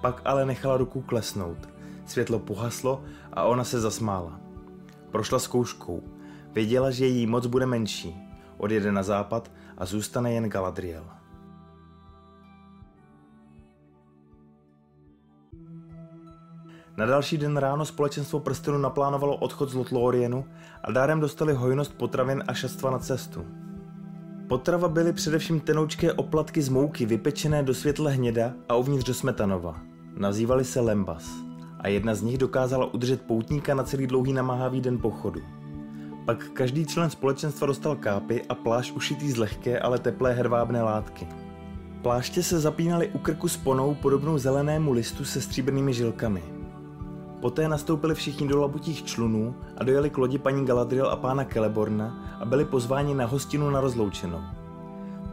Pak 0.00 0.22
ale 0.24 0.46
nechala 0.46 0.76
ruku 0.76 1.00
klesnout, 1.00 1.68
světlo 2.06 2.38
pohaslo 2.38 3.04
a 3.32 3.42
ona 3.42 3.64
se 3.64 3.80
zasmála. 3.80 4.40
Prošla 5.10 5.38
zkouškou, 5.38 6.02
věděla, 6.52 6.90
že 6.90 7.06
její 7.06 7.26
moc 7.26 7.46
bude 7.46 7.66
menší, 7.66 8.16
odjede 8.56 8.92
na 8.92 9.02
západ 9.02 9.50
a 9.78 9.86
zůstane 9.86 10.32
jen 10.32 10.48
Galadriel. 10.48 11.15
Na 16.96 17.06
další 17.06 17.38
den 17.38 17.56
ráno 17.56 17.84
společenstvo 17.84 18.40
prstenu 18.40 18.78
naplánovalo 18.78 19.36
odchod 19.36 19.70
z 19.70 19.74
Lotlorienu 19.74 20.44
a 20.84 20.92
dárem 20.92 21.20
dostali 21.20 21.54
hojnost 21.54 21.94
potravin 21.94 22.44
a 22.46 22.54
šastva 22.54 22.90
na 22.90 22.98
cestu. 22.98 23.44
Potrava 24.48 24.88
byly 24.88 25.12
především 25.12 25.60
tenoučké 25.60 26.12
oplatky 26.12 26.62
z 26.62 26.68
mouky 26.68 27.06
vypečené 27.06 27.62
do 27.62 27.74
světle 27.74 28.12
hněda 28.12 28.52
a 28.68 28.74
uvnitř 28.74 29.04
do 29.06 29.14
smetanova. 29.14 29.80
Nazývali 30.16 30.64
se 30.64 30.80
lembas 30.80 31.30
a 31.80 31.88
jedna 31.88 32.14
z 32.14 32.22
nich 32.22 32.38
dokázala 32.38 32.94
udržet 32.94 33.22
poutníka 33.22 33.74
na 33.74 33.82
celý 33.82 34.06
dlouhý 34.06 34.32
namáhavý 34.32 34.80
den 34.80 34.98
pochodu. 34.98 35.40
Pak 36.24 36.48
každý 36.48 36.86
člen 36.86 37.10
společenstva 37.10 37.66
dostal 37.66 37.96
kápy 37.96 38.42
a 38.48 38.54
plášť 38.54 38.92
ušitý 38.92 39.30
z 39.30 39.36
lehké, 39.36 39.78
ale 39.78 39.98
teplé 39.98 40.32
hervábné 40.32 40.82
látky. 40.82 41.28
Pláště 42.02 42.42
se 42.42 42.60
zapínaly 42.60 43.08
u 43.08 43.18
krku 43.18 43.48
s 43.48 43.56
ponou 43.56 43.94
podobnou 43.94 44.38
zelenému 44.38 44.92
listu 44.92 45.24
se 45.24 45.40
stříbrnými 45.40 45.94
žilkami– 45.94 46.42
Poté 47.40 47.68
nastoupili 47.68 48.14
všichni 48.14 48.48
do 48.48 48.60
labutích 48.60 49.04
člunů 49.04 49.54
a 49.76 49.84
dojeli 49.84 50.10
k 50.10 50.18
lodi 50.18 50.38
paní 50.38 50.66
Galadriel 50.66 51.06
a 51.06 51.16
pána 51.16 51.44
Celeborna 51.44 52.36
a 52.40 52.44
byli 52.44 52.64
pozváni 52.64 53.14
na 53.14 53.26
hostinu 53.26 53.70
na 53.70 53.80
rozloučenou. 53.80 54.40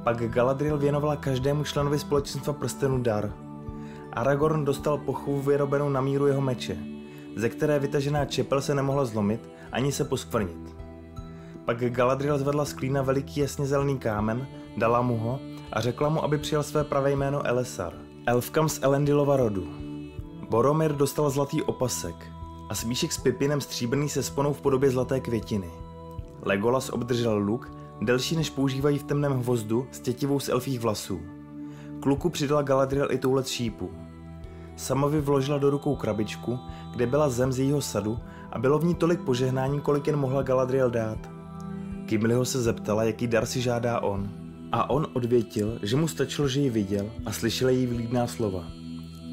Pak 0.04 0.32
Galadriel 0.32 0.78
věnovala 0.78 1.16
každému 1.16 1.64
členovi 1.64 2.00
společenstva 2.00 2.54
prstenu 2.54 3.02
dar. 3.02 3.34
Aragorn 4.14 4.66
dostal 4.66 4.98
pochovu 4.98 5.42
vyrobenou 5.42 5.90
na 5.90 6.02
míru 6.02 6.28
jeho 6.28 6.42
meče, 6.42 6.78
ze 7.36 7.50
které 7.50 7.80
vytažená 7.80 8.26
čepel 8.26 8.62
se 8.62 8.76
nemohla 8.76 9.06
zlomit 9.06 9.50
ani 9.72 9.92
se 9.92 10.04
poskvrnit. 10.04 10.76
Pak 11.66 11.78
Galadriel 11.78 12.38
zvedla 12.38 12.66
z 12.66 12.74
klína 12.74 13.02
veliký 13.02 13.40
jasně 13.40 13.66
zelený 13.66 13.98
kámen, 13.98 14.48
dala 14.78 15.02
mu 15.02 15.18
ho 15.18 15.40
a 15.72 15.82
řekla 15.82 16.10
mu, 16.10 16.24
aby 16.24 16.38
přijal 16.38 16.64
své 16.64 16.84
pravé 16.84 17.12
jméno 17.12 17.48
Elesar, 17.48 17.94
elfkam 18.26 18.70
z 18.70 18.80
Elendilova 18.84 19.38
rodu. 19.38 19.83
Boromir 20.54 20.94
dostal 20.96 21.30
zlatý 21.30 21.62
opasek 21.62 22.16
a 22.70 22.76
smíšek 22.76 23.12
s 23.12 23.18
Pipinem 23.18 23.62
stříbrný 23.62 24.10
se 24.10 24.24
sponou 24.24 24.54
v 24.54 24.62
podobě 24.62 24.92
zlaté 24.92 25.20
květiny. 25.20 25.72
Legolas 26.42 26.90
obdržel 26.90 27.38
luk, 27.38 27.72
delší 28.02 28.36
než 28.36 28.50
používají 28.50 28.98
v 28.98 29.04
temném 29.04 29.32
hvozdu 29.32 29.88
s 29.92 30.00
tětivou 30.00 30.40
z 30.40 30.50
elfích 30.50 30.80
vlasů. 30.80 31.22
Kluku 32.00 32.30
přidala 32.30 32.62
Galadriel 32.62 33.12
i 33.12 33.18
toulec 33.18 33.48
šípu. 33.48 33.92
Samovi 34.76 35.22
vložila 35.22 35.58
do 35.58 35.70
rukou 35.70 35.96
krabičku, 35.96 36.60
kde 36.92 37.08
byla 37.08 37.30
zem 37.30 37.52
z 37.52 37.60
jejího 37.60 37.82
sadu 37.82 38.20
a 38.52 38.60
bylo 38.60 38.80
v 38.80 38.86
ní 38.86 38.96
tolik 38.96 39.22
požehnání, 39.22 39.82
kolik 39.82 40.08
jen 40.08 40.16
mohla 40.16 40.42
Galadriel 40.42 40.90
dát. 40.90 41.30
Gimliho 42.06 42.46
se 42.46 42.62
zeptala, 42.62 43.04
jaký 43.04 43.28
dar 43.28 43.46
si 43.46 43.62
žádá 43.62 44.00
on. 44.00 44.30
A 44.72 44.90
on 44.90 45.08
odvětil, 45.14 45.80
že 45.82 45.96
mu 45.96 46.08
stačilo, 46.08 46.48
že 46.48 46.60
ji 46.60 46.70
viděl 46.70 47.06
a 47.26 47.32
slyšel 47.32 47.70
její 47.70 47.86
vlídná 47.86 48.28
slova. 48.28 48.83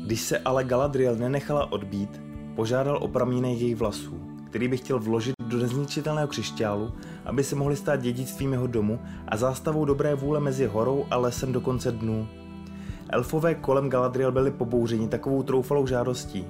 Když 0.04 0.20
se 0.20 0.38
ale 0.38 0.64
Galadriel 0.64 1.16
nenechala 1.16 1.72
odbít, 1.72 2.20
požádal 2.56 2.98
o 3.02 3.08
pramínek 3.08 3.60
jejich 3.60 3.76
vlasů, 3.76 4.20
který 4.46 4.68
by 4.68 4.76
chtěl 4.76 4.98
vložit 4.98 5.34
do 5.48 5.58
nezničitelného 5.58 6.28
křišťálu, 6.28 6.92
aby 7.24 7.44
se 7.44 7.56
mohli 7.56 7.76
stát 7.76 8.00
dědictvím 8.00 8.52
jeho 8.52 8.66
domu 8.66 9.00
a 9.28 9.36
zástavou 9.36 9.84
dobré 9.84 10.14
vůle 10.14 10.40
mezi 10.40 10.66
horou 10.66 11.06
a 11.10 11.16
lesem 11.16 11.52
do 11.52 11.60
konce 11.60 11.92
dnů. 11.92 12.28
Elfové 13.08 13.54
kolem 13.54 13.90
Galadriel 13.90 14.32
byli 14.32 14.50
pobouřeni 14.50 15.08
takovou 15.08 15.42
troufalou 15.42 15.86
žádostí 15.86 16.46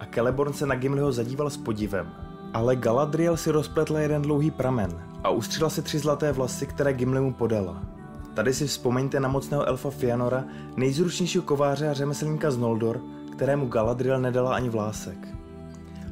a 0.00 0.06
Celeborn 0.14 0.52
se 0.52 0.66
na 0.66 0.74
Gimliho 0.74 1.12
zadíval 1.12 1.50
s 1.50 1.56
podivem. 1.56 2.10
Ale 2.54 2.76
Galadriel 2.76 3.36
si 3.36 3.50
rozpletla 3.50 4.00
jeden 4.00 4.22
dlouhý 4.22 4.50
pramen 4.50 4.90
a 5.24 5.30
ustřila 5.30 5.70
si 5.70 5.82
tři 5.82 5.98
zlaté 5.98 6.32
vlasy, 6.32 6.66
které 6.66 6.92
Gimli 6.92 7.20
mu 7.20 7.32
podala. 7.32 7.93
Tady 8.34 8.54
si 8.54 8.66
vzpomeňte 8.66 9.20
na 9.20 9.28
mocného 9.28 9.68
elfa 9.68 9.90
Fianora, 9.90 10.44
nejzručnějšího 10.76 11.44
kováře 11.44 11.88
a 11.88 11.92
řemeslníka 11.92 12.50
z 12.50 12.58
Noldor, 12.58 13.00
kterému 13.32 13.66
Galadriel 13.66 14.20
nedala 14.20 14.54
ani 14.54 14.68
vlásek. 14.68 15.28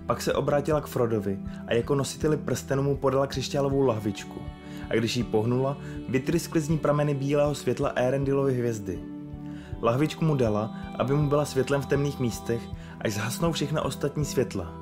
Pak 0.06 0.22
se 0.22 0.32
obrátila 0.32 0.80
k 0.80 0.86
Frodovi 0.86 1.38
a 1.66 1.74
jako 1.74 1.94
nositeli 1.94 2.36
prstenu 2.36 2.82
mu 2.82 2.96
podala 2.96 3.26
křišťálovou 3.26 3.80
lahvičku. 3.80 4.40
A 4.90 4.94
když 4.94 5.16
ji 5.16 5.24
pohnula, 5.24 5.76
vytryskly 6.08 6.60
z 6.60 6.68
ní 6.68 6.78
prameny 6.78 7.14
bílého 7.14 7.54
světla 7.54 7.88
Erendilovy 7.88 8.54
hvězdy. 8.54 8.98
Lahvičku 9.82 10.24
mu 10.24 10.36
dala, 10.36 10.76
aby 10.98 11.14
mu 11.14 11.28
byla 11.28 11.44
světlem 11.44 11.82
v 11.82 11.86
temných 11.86 12.20
místech, 12.20 12.62
až 13.00 13.12
zhasnou 13.12 13.52
všechna 13.52 13.82
ostatní 13.82 14.24
světla. 14.24 14.74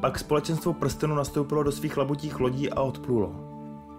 Pak 0.00 0.18
společenstvo 0.18 0.72
prstenu 0.72 1.14
nastoupilo 1.14 1.62
do 1.62 1.72
svých 1.72 1.96
labutích 1.96 2.40
lodí 2.40 2.70
a 2.70 2.80
odplulo. 2.80 3.45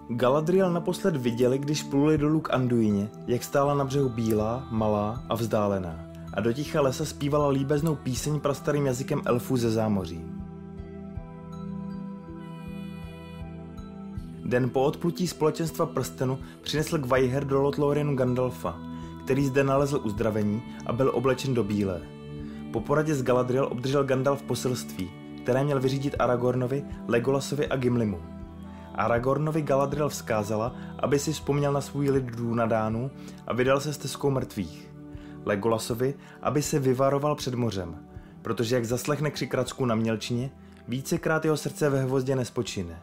Galadriel 0.09 0.73
naposled 0.73 1.15
viděli, 1.15 1.57
když 1.57 1.83
pluli 1.83 2.17
dolů 2.17 2.41
k 2.41 2.53
Anduině, 2.53 3.09
jak 3.27 3.43
stála 3.43 3.73
na 3.73 3.85
břehu 3.85 4.09
bílá, 4.09 4.67
malá 4.71 5.23
a 5.29 5.35
vzdálená 5.35 6.07
a 6.37 6.41
do 6.41 6.53
ticha 6.53 6.81
lesa 6.81 7.05
zpívala 7.05 7.49
líbeznou 7.49 7.95
píseň 7.95 8.39
prastarým 8.39 8.85
jazykem 8.85 9.21
elfů 9.25 9.57
ze 9.57 9.71
zámoří. 9.71 10.21
Den 14.45 14.69
po 14.69 14.83
odplutí 14.83 15.27
společenstva 15.27 15.85
prstenu 15.85 16.39
přinesl 16.61 16.97
Gwaiher 16.97 17.45
do 17.45 17.61
Lothlorienu 17.61 18.15
Gandalfa, 18.15 18.79
který 19.25 19.45
zde 19.45 19.63
nalezl 19.63 20.01
uzdravení 20.03 20.61
a 20.85 20.93
byl 20.93 21.11
oblečen 21.13 21.53
do 21.53 21.63
bílé. 21.63 22.01
Po 22.73 22.81
poradě 22.81 23.15
s 23.15 23.23
Galadriel 23.23 23.67
obdržel 23.71 24.03
Gandalf 24.03 24.41
poselství, 24.41 25.11
které 25.43 25.63
měl 25.63 25.79
vyřídit 25.79 26.15
Aragornovi, 26.19 26.85
Legolasovi 27.07 27.67
a 27.67 27.75
Gimlimu. 27.75 28.36
Aragornovi 28.97 29.61
Galadriel 29.61 30.09
vzkázala, 30.09 30.75
aby 30.99 31.19
si 31.19 31.33
vzpomněl 31.33 31.73
na 31.73 31.81
svůj 31.81 32.09
lid 32.09 32.25
Dunadánu 32.25 33.11
a 33.47 33.53
vydal 33.53 33.79
se 33.79 33.93
stezkou 33.93 34.29
mrtvých. 34.29 34.91
Legolasovi, 35.45 36.13
aby 36.41 36.61
se 36.61 36.79
vyvaroval 36.79 37.35
před 37.35 37.53
mořem, 37.53 38.07
protože 38.41 38.75
jak 38.75 38.85
zaslechne 38.85 39.31
křik 39.31 39.51
Kracku 39.51 39.85
na 39.85 39.95
mělčině, 39.95 40.51
vícekrát 40.87 41.45
jeho 41.45 41.57
srdce 41.57 41.89
ve 41.89 42.01
hvozdě 42.01 42.35
nespočine. 42.35 42.99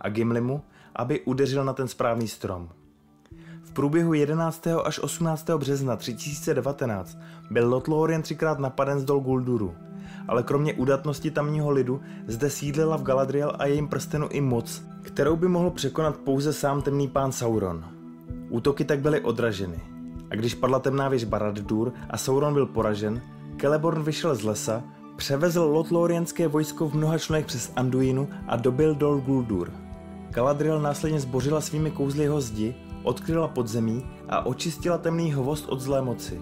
A 0.00 0.08
Gimlimu, 0.08 0.62
aby 0.96 1.20
udeřil 1.20 1.64
na 1.64 1.72
ten 1.72 1.88
správný 1.88 2.28
strom. 2.28 2.68
V 3.70 3.72
průběhu 3.72 4.14
11. 4.14 4.66
až 4.84 4.98
18. 4.98 5.50
března 5.50 5.96
3019 5.96 7.18
byl 7.50 7.68
Lothlórien 7.68 8.22
třikrát 8.22 8.58
napaden 8.58 9.00
z 9.00 9.04
dol 9.04 9.20
Gulduru, 9.20 9.74
ale 10.28 10.42
kromě 10.42 10.74
udatnosti 10.74 11.30
tamního 11.30 11.70
lidu 11.70 12.00
zde 12.26 12.50
sídlila 12.50 12.96
v 12.96 13.02
Galadriel 13.02 13.52
a 13.58 13.66
jejím 13.66 13.88
prstenu 13.88 14.28
i 14.30 14.40
moc, 14.40 14.82
kterou 15.02 15.36
by 15.36 15.48
mohl 15.48 15.70
překonat 15.70 16.16
pouze 16.16 16.52
sám 16.52 16.82
temný 16.82 17.08
pán 17.08 17.32
Sauron. 17.32 17.84
Útoky 18.48 18.84
tak 18.84 19.00
byly 19.00 19.20
odraženy. 19.20 19.80
A 20.30 20.34
když 20.34 20.54
padla 20.54 20.78
temná 20.78 21.08
věž 21.08 21.24
Barad-dûr 21.24 21.92
a 22.10 22.16
Sauron 22.16 22.54
byl 22.54 22.66
poražen, 22.66 23.22
Celeborn 23.60 24.02
vyšel 24.02 24.34
z 24.34 24.42
lesa, 24.42 24.82
převezl 25.16 25.62
Lothlorienské 25.62 26.48
vojsko 26.48 26.88
v 26.88 26.94
mnoha 26.94 27.18
členech 27.18 27.46
přes 27.46 27.72
Anduinu 27.76 28.28
a 28.48 28.56
dobil 28.56 28.94
Dol 28.94 29.20
Guldur. 29.20 29.72
Galadriel 30.30 30.80
následně 30.80 31.20
zbořila 31.20 31.60
svými 31.60 31.90
kouzly 31.90 32.22
jeho 32.22 32.40
zdi, 32.40 32.74
odkryla 33.02 33.48
podzemí 33.48 34.06
a 34.28 34.46
očistila 34.46 34.98
temný 34.98 35.32
hvost 35.32 35.68
od 35.68 35.80
zlé 35.80 36.02
moci. 36.02 36.40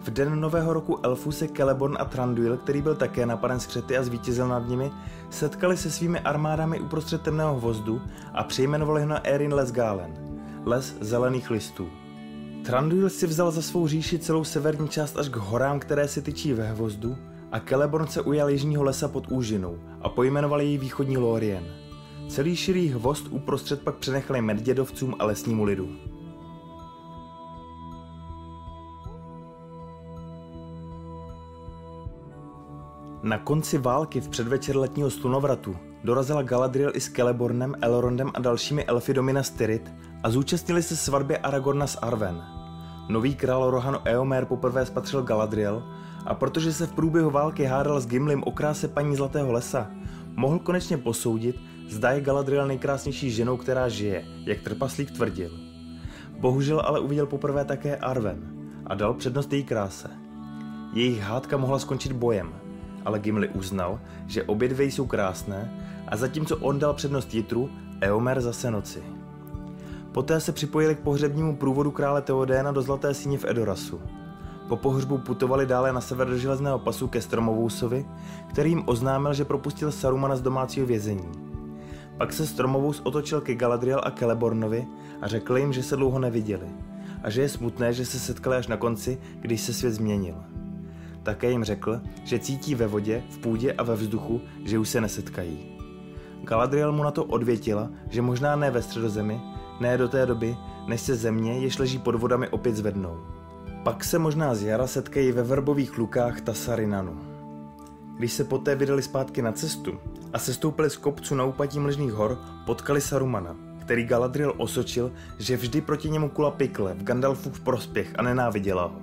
V 0.00 0.10
den 0.10 0.40
nového 0.40 0.72
roku 0.72 0.98
elfů 1.02 1.32
se 1.32 1.48
Celeborn 1.48 1.96
a 2.00 2.04
Tranduil, 2.04 2.56
který 2.56 2.82
byl 2.82 2.94
také 2.94 3.26
napaden 3.26 3.60
skřety 3.60 3.98
a 3.98 4.02
zvítězil 4.02 4.48
nad 4.48 4.68
nimi, 4.68 4.90
setkali 5.30 5.76
se 5.76 5.90
svými 5.90 6.20
armádami 6.20 6.80
uprostřed 6.80 7.22
temného 7.22 7.54
hvozdu 7.54 8.00
a 8.34 8.44
přejmenovali 8.44 9.00
ho 9.02 9.08
na 9.08 9.26
Erin 9.26 9.54
Lesgalen, 9.54 10.14
les 10.64 10.94
zelených 11.00 11.50
listů. 11.50 11.88
Tranduil 12.64 13.10
si 13.10 13.26
vzal 13.26 13.50
za 13.50 13.62
svou 13.62 13.86
říši 13.86 14.18
celou 14.18 14.44
severní 14.44 14.88
část 14.88 15.16
až 15.16 15.28
k 15.28 15.36
horám, 15.36 15.80
které 15.80 16.08
se 16.08 16.22
tyčí 16.22 16.52
ve 16.52 16.68
hvozdu 16.72 17.16
a 17.52 17.60
Celeborn 17.60 18.06
se 18.06 18.22
ujal 18.22 18.50
jižního 18.50 18.82
lesa 18.82 19.08
pod 19.08 19.24
úžinou 19.30 19.78
a 20.00 20.08
pojmenoval 20.08 20.60
jej 20.60 20.78
východní 20.78 21.16
Lorien. 21.16 21.85
Celý 22.28 22.56
širý 22.56 22.88
hvost 22.88 23.26
uprostřed 23.30 23.82
pak 23.82 23.94
přenechali 23.94 24.42
meddědovcům 24.42 25.14
a 25.18 25.24
lesnímu 25.24 25.64
lidu. 25.64 25.88
Na 33.22 33.38
konci 33.38 33.78
války 33.78 34.20
v 34.20 34.28
předvečer 34.28 34.76
letního 34.76 35.10
slunovratu 35.10 35.76
dorazila 36.04 36.42
Galadriel 36.42 36.92
i 36.94 37.00
s 37.00 37.12
Celebornem, 37.12 37.74
Elrondem 37.80 38.30
a 38.34 38.40
dalšími 38.40 38.84
elfy 38.84 39.14
do 39.14 39.22
Minas 39.22 39.50
Tirith 39.50 39.90
a 40.22 40.30
zúčastnili 40.30 40.82
se 40.82 40.96
svatbě 40.96 41.38
Aragorna 41.38 41.86
s 41.86 41.98
Arwen. 41.98 42.42
Nový 43.08 43.34
král 43.34 43.70
Rohan 43.70 43.98
Eomer 44.04 44.44
poprvé 44.44 44.86
spatřil 44.86 45.22
Galadriel 45.22 45.82
a 46.26 46.34
protože 46.34 46.72
se 46.72 46.86
v 46.86 46.92
průběhu 46.92 47.30
války 47.30 47.64
hádal 47.64 48.00
s 48.00 48.06
Gimlim 48.06 48.42
o 48.46 48.52
kráse 48.52 48.88
paní 48.88 49.16
Zlatého 49.16 49.52
lesa, 49.52 49.90
mohl 50.36 50.58
konečně 50.58 50.98
posoudit, 50.98 51.56
zda 51.88 52.10
je 52.10 52.20
Galadriel 52.20 52.66
nejkrásnější 52.66 53.30
ženou, 53.30 53.56
která 53.56 53.88
žije, 53.88 54.24
jak 54.46 54.60
trpaslík 54.60 55.10
tvrdil. 55.10 55.50
Bohužel 56.38 56.80
ale 56.80 57.00
uviděl 57.00 57.26
poprvé 57.26 57.64
také 57.64 57.96
Arwen 57.96 58.38
a 58.86 58.94
dal 58.94 59.14
přednost 59.14 59.52
její 59.52 59.64
kráse. 59.64 60.10
Jejich 60.92 61.20
hádka 61.20 61.56
mohla 61.56 61.78
skončit 61.78 62.12
bojem– 62.12 62.54
ale 63.06 63.18
Gimli 63.18 63.48
uznal, 63.48 64.00
že 64.26 64.42
obě 64.42 64.68
dvě 64.68 64.86
jsou 64.86 65.06
krásné 65.06 65.82
a 66.08 66.16
zatímco 66.16 66.56
on 66.56 66.78
dal 66.78 66.94
přednost 66.94 67.34
Jitru, 67.34 67.70
Eomer 68.00 68.40
zase 68.40 68.70
noci. 68.70 69.02
Poté 70.12 70.40
se 70.40 70.52
připojili 70.52 70.94
k 70.94 71.00
pohřebnímu 71.00 71.56
průvodu 71.56 71.90
krále 71.90 72.22
Teodéna 72.22 72.72
do 72.72 72.82
Zlaté 72.82 73.14
síně 73.14 73.38
v 73.38 73.44
Edorasu. 73.44 74.00
Po 74.68 74.76
pohřbu 74.76 75.18
putovali 75.18 75.66
dále 75.66 75.92
na 75.92 76.00
sever 76.00 76.28
do 76.28 76.38
železného 76.38 76.78
pasu 76.78 77.08
ke 77.08 77.20
Stromovousovi, 77.22 78.06
který 78.48 78.70
jim 78.70 78.82
oznámil, 78.86 79.34
že 79.34 79.44
propustil 79.44 79.92
Sarumana 79.92 80.36
z 80.36 80.40
domácího 80.40 80.86
vězení. 80.86 81.28
Pak 82.18 82.32
se 82.32 82.46
Stromovous 82.46 83.00
otočil 83.04 83.40
ke 83.40 83.54
Galadriel 83.54 84.00
a 84.04 84.10
Celebornovi 84.10 84.86
a 85.20 85.28
řekl 85.28 85.56
jim, 85.56 85.72
že 85.72 85.82
se 85.82 85.96
dlouho 85.96 86.18
neviděli 86.18 86.66
a 87.22 87.30
že 87.30 87.42
je 87.42 87.48
smutné, 87.48 87.92
že 87.92 88.04
se 88.04 88.18
setkali 88.18 88.56
až 88.56 88.66
na 88.66 88.76
konci, 88.76 89.18
když 89.40 89.60
se 89.60 89.72
svět 89.72 89.90
změnil. 89.90 90.34
Také 91.22 91.50
jim 91.50 91.64
řekl, 91.64 92.00
že 92.24 92.38
cítí 92.38 92.74
ve 92.74 92.86
vodě, 92.86 93.22
v 93.30 93.38
půdě 93.38 93.72
a 93.72 93.82
ve 93.82 93.94
vzduchu, 93.94 94.40
že 94.64 94.78
už 94.78 94.88
se 94.88 95.00
nesetkají. 95.00 95.78
Galadriel 96.42 96.92
mu 96.92 97.02
na 97.02 97.10
to 97.10 97.24
odvětila, 97.24 97.90
že 98.10 98.22
možná 98.22 98.56
ne 98.56 98.70
ve 98.70 98.82
středozemi, 98.82 99.40
ne 99.80 99.98
do 99.98 100.08
té 100.08 100.26
doby, 100.26 100.56
než 100.86 101.00
se 101.00 101.16
země, 101.16 101.58
jež 101.58 101.78
leží 101.78 101.98
pod 101.98 102.14
vodami, 102.14 102.48
opět 102.48 102.76
zvednou. 102.76 103.16
Pak 103.82 104.04
se 104.04 104.18
možná 104.18 104.54
z 104.54 104.62
jara 104.62 104.86
setkají 104.86 105.32
ve 105.32 105.42
verbových 105.42 105.98
lukách 105.98 106.40
Tasarinanu. 106.40 107.25
Když 108.18 108.32
se 108.32 108.44
poté 108.44 108.74
vydali 108.74 109.02
zpátky 109.02 109.42
na 109.42 109.52
cestu 109.52 109.98
a 110.32 110.38
sestoupili 110.38 110.90
z 110.90 110.96
kopců 110.96 111.34
na 111.34 111.44
úpatí 111.44 111.78
mlžných 111.78 112.12
hor, 112.12 112.38
potkali 112.66 113.00
Sarumana, 113.00 113.56
který 113.80 114.04
Galadriel 114.04 114.54
osočil, 114.56 115.12
že 115.38 115.56
vždy 115.56 115.80
proti 115.80 116.10
němu 116.10 116.28
kula 116.28 116.50
pikle 116.50 116.94
v 116.94 117.02
Gandalfův 117.02 117.60
prospěch 117.60 118.12
a 118.18 118.22
nenáviděla 118.22 118.84
ho. 118.84 119.02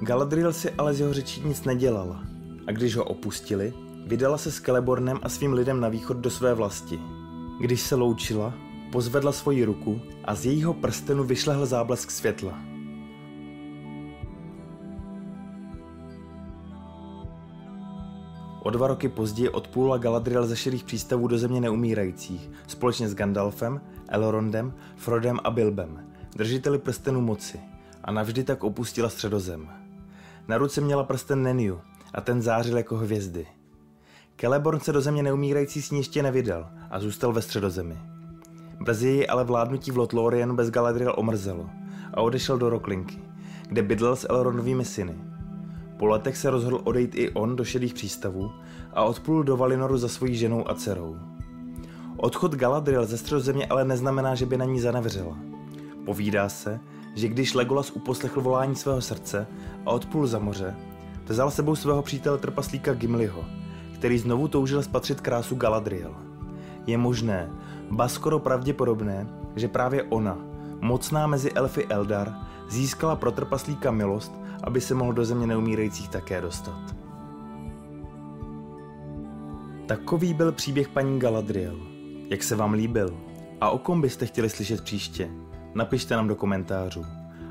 Galadriel 0.00 0.52
si 0.52 0.70
ale 0.70 0.94
z 0.94 1.00
jeho 1.00 1.12
řečí 1.12 1.42
nic 1.44 1.64
nedělala 1.64 2.22
a 2.66 2.72
když 2.72 2.96
ho 2.96 3.04
opustili, 3.04 3.74
vydala 4.06 4.38
se 4.38 4.52
s 4.52 4.60
Celebornem 4.60 5.18
a 5.22 5.28
svým 5.28 5.52
lidem 5.52 5.80
na 5.80 5.88
východ 5.88 6.16
do 6.16 6.30
své 6.30 6.54
vlasti. 6.54 7.00
Když 7.60 7.80
se 7.80 7.94
loučila, 7.94 8.54
pozvedla 8.92 9.32
svoji 9.32 9.64
ruku 9.64 10.00
a 10.24 10.34
z 10.34 10.46
jejího 10.46 10.74
prstenu 10.74 11.24
vyšlehl 11.24 11.66
záblesk 11.66 12.10
světla. 12.10 12.73
O 18.64 18.70
dva 18.70 18.86
roky 18.86 19.08
později 19.08 19.48
odplula 19.48 19.98
Galadriel 19.98 20.46
ze 20.46 20.56
širých 20.56 20.84
přístavů 20.84 21.28
do 21.28 21.38
země 21.38 21.60
neumírajících 21.60 22.50
společně 22.66 23.08
s 23.08 23.14
Gandalfem, 23.14 23.80
Elrondem, 24.08 24.74
Frodem 24.96 25.38
a 25.44 25.50
Bilbem, 25.50 26.06
držiteli 26.36 26.78
prstenu 26.78 27.20
moci, 27.20 27.60
a 28.04 28.12
navždy 28.12 28.44
tak 28.44 28.64
opustila 28.64 29.08
středozem. 29.08 29.68
Na 30.48 30.58
ruce 30.58 30.80
měla 30.80 31.04
prsten 31.04 31.42
Neniu 31.42 31.80
a 32.14 32.20
ten 32.20 32.42
zářil 32.42 32.76
jako 32.76 32.96
hvězdy. 32.96 33.46
Celeborn 34.40 34.80
se 34.80 34.92
do 34.92 35.00
země 35.00 35.22
neumírající 35.22 35.82
s 35.82 35.90
ní 35.90 35.98
ještě 35.98 36.22
nevydal 36.22 36.70
a 36.90 37.00
zůstal 37.00 37.32
ve 37.32 37.42
středozemi. 37.42 37.98
Brzy 38.80 39.08
ji 39.08 39.26
ale 39.26 39.44
vládnutí 39.44 39.90
v 39.90 39.96
Lothlorien 39.96 40.56
bez 40.56 40.70
Galadriel 40.70 41.14
omrzelo 41.16 41.70
a 42.14 42.20
odešel 42.20 42.58
do 42.58 42.70
Roklinky, 42.70 43.18
kde 43.68 43.82
bydlel 43.82 44.16
s 44.16 44.26
Elrondovými 44.30 44.84
syny. 44.84 45.33
Po 45.96 46.06
letech 46.06 46.36
se 46.36 46.50
rozhodl 46.50 46.80
odejít 46.84 47.14
i 47.14 47.30
on 47.30 47.56
do 47.56 47.64
šedých 47.64 47.94
přístavů 47.94 48.50
a 48.92 49.04
odplul 49.04 49.42
do 49.42 49.56
Valinoru 49.56 49.96
za 49.96 50.08
svojí 50.08 50.36
ženou 50.36 50.70
a 50.70 50.74
dcerou. 50.74 51.16
Odchod 52.16 52.54
Galadriel 52.54 53.06
ze 53.06 53.18
středozemě 53.18 53.66
ale 53.66 53.84
neznamená, 53.84 54.34
že 54.34 54.46
by 54.46 54.56
na 54.56 54.64
ní 54.64 54.80
zanevřela. 54.80 55.38
Povídá 56.04 56.48
se, 56.48 56.80
že 57.14 57.28
když 57.28 57.54
Legolas 57.54 57.90
uposlechl 57.90 58.40
volání 58.40 58.76
svého 58.76 59.00
srdce 59.00 59.46
a 59.86 59.90
odplul 59.90 60.26
za 60.26 60.38
moře, 60.38 60.74
vzal 61.26 61.50
sebou 61.50 61.76
svého 61.76 62.02
přítele 62.02 62.38
trpaslíka 62.38 62.94
Gimliho, 62.94 63.44
který 63.94 64.18
znovu 64.18 64.48
toužil 64.48 64.82
spatřit 64.82 65.20
krásu 65.20 65.54
Galadriel. 65.54 66.14
Je 66.86 66.98
možné, 66.98 67.50
ba 67.90 68.08
skoro 68.08 68.38
pravděpodobné, 68.38 69.26
že 69.56 69.68
právě 69.68 70.02
ona, 70.02 70.38
mocná 70.80 71.26
mezi 71.26 71.52
elfy 71.52 71.86
Eldar, 71.86 72.34
získala 72.68 73.16
pro 73.16 73.32
trpaslíka 73.32 73.90
milost, 73.90 74.32
aby 74.64 74.80
se 74.80 74.94
mohl 74.94 75.12
do 75.12 75.24
země 75.24 75.46
neumírajících 75.46 76.08
také 76.08 76.40
dostat. 76.40 76.96
Takový 79.86 80.34
byl 80.34 80.52
příběh 80.52 80.88
paní 80.88 81.18
Galadriel. 81.18 81.80
Jak 82.30 82.42
se 82.42 82.56
vám 82.56 82.72
líbil? 82.72 83.20
A 83.60 83.70
o 83.70 83.78
kom 83.78 84.00
byste 84.00 84.26
chtěli 84.26 84.50
slyšet 84.50 84.80
příště? 84.80 85.30
napište 85.74 86.16
nám 86.16 86.28
do 86.28 86.36
komentářů. 86.36 87.06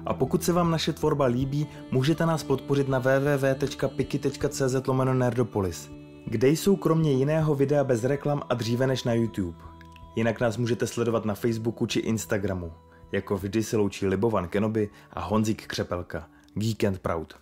A 0.05 0.13
pokud 0.13 0.43
se 0.43 0.53
vám 0.53 0.71
naše 0.71 0.93
tvorba 0.93 1.25
líbí, 1.25 1.67
můžete 1.91 2.25
nás 2.25 2.43
podpořit 2.43 2.87
na 2.87 2.99
www.piki.cz 2.99 4.75
nerdopolis, 5.13 5.91
kde 6.25 6.49
jsou 6.49 6.75
kromě 6.75 7.11
jiného 7.11 7.55
videa 7.55 7.83
bez 7.83 8.03
reklam 8.03 8.41
a 8.49 8.53
dříve 8.53 8.87
než 8.87 9.03
na 9.03 9.13
YouTube. 9.13 9.57
Jinak 10.15 10.39
nás 10.39 10.57
můžete 10.57 10.87
sledovat 10.87 11.25
na 11.25 11.33
Facebooku 11.33 11.85
či 11.85 11.99
Instagramu. 11.99 12.71
Jako 13.11 13.37
vždy 13.37 13.63
se 13.63 13.77
loučí 13.77 14.07
Libovan 14.07 14.47
Kenobi 14.47 14.89
a 15.11 15.21
Honzik 15.21 15.67
Křepelka. 15.67 16.27
Geek 16.57 16.83
and 16.83 17.01
Proud. 17.01 17.33